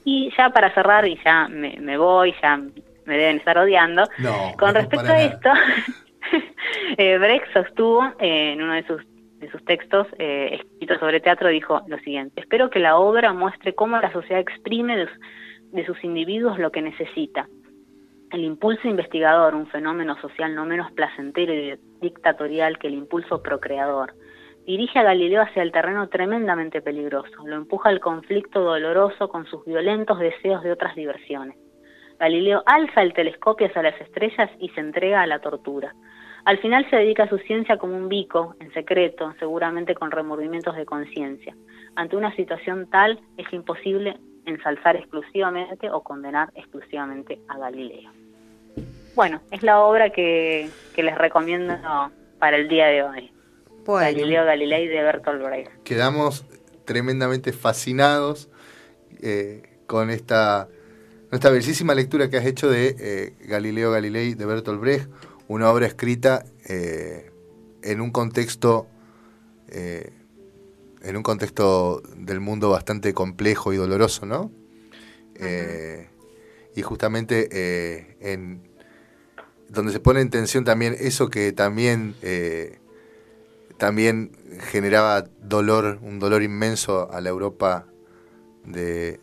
Y 0.03 0.31
ya 0.37 0.49
para 0.49 0.73
cerrar, 0.73 1.07
y 1.07 1.17
ya 1.23 1.47
me, 1.47 1.97
voy, 1.97 2.35
ya 2.41 2.57
me 2.57 3.17
deben 3.17 3.37
estar 3.37 3.57
odiando, 3.57 4.03
con 4.59 4.73
respecto 4.73 5.11
a 5.11 5.21
esto, 5.21 5.49
eh, 6.97 7.17
Brecht 7.17 7.51
sostuvo 7.53 8.03
eh, 8.19 8.53
en 8.53 8.61
uno 8.61 8.73
de 8.73 8.85
sus, 8.85 9.01
textos 9.65 10.07
eh, 10.19 10.59
escritos 10.61 10.99
sobre 10.99 11.19
teatro, 11.19 11.49
dijo 11.49 11.81
lo 11.87 11.97
siguiente, 11.99 12.41
espero 12.41 12.69
que 12.69 12.79
la 12.79 12.97
obra 12.97 13.33
muestre 13.33 13.73
cómo 13.73 13.97
la 13.99 14.11
sociedad 14.11 14.39
exprime 14.39 14.95
de, 14.95 15.07
de 15.71 15.85
sus 15.85 16.03
individuos 16.03 16.59
lo 16.59 16.71
que 16.71 16.81
necesita. 16.81 17.47
El 18.31 18.43
impulso 18.43 18.87
investigador, 18.87 19.55
un 19.55 19.67
fenómeno 19.67 20.15
social 20.21 20.55
no 20.55 20.65
menos 20.65 20.91
placentero 20.93 21.53
y 21.53 21.77
dictatorial 22.01 22.77
que 22.77 22.87
el 22.87 22.93
impulso 22.93 23.41
procreador, 23.41 24.13
dirige 24.65 24.99
a 24.99 25.03
Galileo 25.03 25.41
hacia 25.41 25.63
el 25.63 25.71
terreno 25.71 26.07
tremendamente 26.07 26.81
peligroso, 26.81 27.45
lo 27.45 27.55
empuja 27.55 27.89
al 27.89 27.99
conflicto 27.99 28.61
doloroso 28.61 29.27
con 29.27 29.45
sus 29.47 29.65
violentos 29.65 30.19
deseos 30.19 30.63
de 30.63 30.71
otras 30.71 30.95
diversiones. 30.95 31.57
Galileo 32.21 32.61
alza 32.67 33.01
el 33.01 33.13
telescopio 33.13 33.65
hacia 33.65 33.81
las 33.81 33.99
estrellas 33.99 34.47
y 34.59 34.69
se 34.69 34.79
entrega 34.79 35.23
a 35.23 35.25
la 35.25 35.39
tortura. 35.39 35.95
Al 36.45 36.59
final 36.59 36.87
se 36.91 36.97
dedica 36.97 37.23
a 37.23 37.29
su 37.29 37.39
ciencia 37.39 37.77
como 37.77 37.97
un 37.97 38.09
bico, 38.09 38.55
en 38.59 38.71
secreto, 38.73 39.33
seguramente 39.39 39.95
con 39.95 40.11
remordimientos 40.11 40.75
de 40.75 40.85
conciencia. 40.85 41.55
Ante 41.95 42.15
una 42.15 42.31
situación 42.35 42.87
tal, 42.91 43.19
es 43.37 43.51
imposible 43.51 44.19
ensalzar 44.45 44.97
exclusivamente 44.97 45.89
o 45.89 46.01
condenar 46.01 46.51
exclusivamente 46.53 47.39
a 47.47 47.57
Galileo. 47.57 48.11
Bueno, 49.15 49.41
es 49.49 49.63
la 49.63 49.79
obra 49.79 50.11
que, 50.11 50.69
les 50.95 51.17
recomiendo 51.17 51.73
para 52.37 52.57
el 52.57 52.67
día 52.67 52.85
de 52.85 53.01
hoy. 53.01 53.31
Galileo 53.87 54.45
Galilei 54.45 54.87
de 54.87 55.01
Bertolt 55.01 55.41
Brecht. 55.41 55.71
Quedamos 55.83 56.45
tremendamente 56.85 57.51
fascinados 57.51 58.47
eh, 59.23 59.63
con 59.87 60.11
esta 60.11 60.67
nuestra 61.31 61.49
bellísima 61.49 61.95
lectura 61.95 62.29
que 62.29 62.37
has 62.37 62.45
hecho 62.45 62.69
de 62.69 62.95
eh, 62.99 63.33
Galileo 63.47 63.91
Galilei 63.91 64.33
de 64.33 64.45
Bertolt 64.45 64.81
Brecht, 64.81 65.09
una 65.47 65.71
obra 65.71 65.87
escrita 65.87 66.45
eh, 66.65 67.31
en 67.81 68.01
un 68.01 68.11
contexto 68.11 68.87
eh, 69.69 70.11
en 71.01 71.17
un 71.17 71.23
contexto 71.23 72.03
del 72.15 72.41
mundo 72.41 72.69
bastante 72.69 73.13
complejo 73.13 73.73
y 73.73 73.77
doloroso, 73.77 74.25
¿no? 74.25 74.51
y 76.75 76.81
justamente 76.83 78.31
en 78.31 78.61
donde 79.67 79.91
se 79.91 79.99
pone 79.99 80.21
en 80.21 80.29
tensión 80.29 80.63
también 80.63 80.95
eso 80.99 81.31
que 81.31 81.51
también 81.51 82.13
también 83.77 84.37
generaba 84.59 85.23
dolor, 85.41 85.97
un 86.03 86.19
dolor 86.19 86.43
inmenso 86.43 87.11
a 87.11 87.21
la 87.21 87.29
Europa 87.29 87.90
de, 88.65 89.19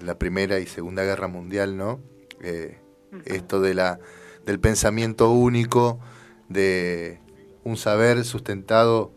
la 0.00 0.18
Primera 0.18 0.58
y 0.58 0.66
Segunda 0.66 1.04
Guerra 1.04 1.28
Mundial, 1.28 1.76
¿no? 1.76 2.00
Eh, 2.42 2.78
esto 3.24 3.60
de 3.60 3.74
la, 3.74 3.98
del 4.44 4.60
pensamiento 4.60 5.30
único, 5.30 6.00
de 6.48 7.20
un 7.64 7.76
saber 7.76 8.24
sustentado 8.24 9.12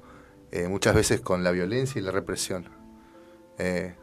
eh, 0.52 0.68
muchas 0.68 0.94
veces 0.94 1.22
con 1.22 1.44
la 1.44 1.52
violencia 1.52 2.00
y 2.00 2.04
la 2.04 2.12
represión. 2.12 2.70
Eh, 3.58 3.96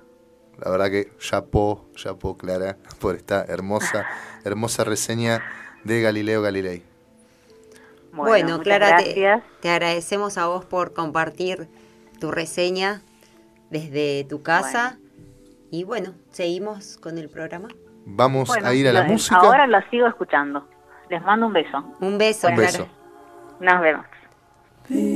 la 0.58 0.70
verdad 0.70 0.90
que 0.90 1.12
chapo, 1.18 1.88
chapo 1.94 2.36
Clara 2.36 2.76
por 3.00 3.16
esta 3.16 3.44
hermosa, 3.44 4.06
hermosa 4.44 4.84
reseña 4.84 5.42
de 5.84 6.02
Galileo 6.02 6.42
Galilei. 6.42 6.82
Bueno, 8.12 8.60
Clara, 8.60 8.96
te, 8.96 9.40
te, 9.60 9.70
agradecemos 9.70 10.36
a 10.36 10.46
vos 10.46 10.64
por 10.64 10.92
compartir 10.92 11.68
tu 12.18 12.32
reseña 12.32 13.02
desde 13.70 14.24
tu 14.24 14.42
casa 14.42 14.98
Y 15.70 15.84
bueno, 15.84 16.14
seguimos 16.30 16.96
con 16.98 17.18
el 17.18 17.28
programa. 17.28 17.68
Vamos 18.04 18.48
Bueno, 18.48 18.66
a 18.66 18.74
ir 18.74 18.88
a 18.88 18.92
la 18.92 19.04
música. 19.04 19.36
Ahora 19.36 19.66
lo 19.66 19.80
sigo 19.90 20.06
escuchando. 20.06 20.66
Les 21.08 21.22
mando 21.22 21.46
un 21.46 21.52
beso. 21.52 21.78
Un 22.00 22.18
beso, 22.18 22.48
Un 22.48 22.56
beso. 22.56 22.88
Nos 23.60 23.80
vemos. 23.80 24.06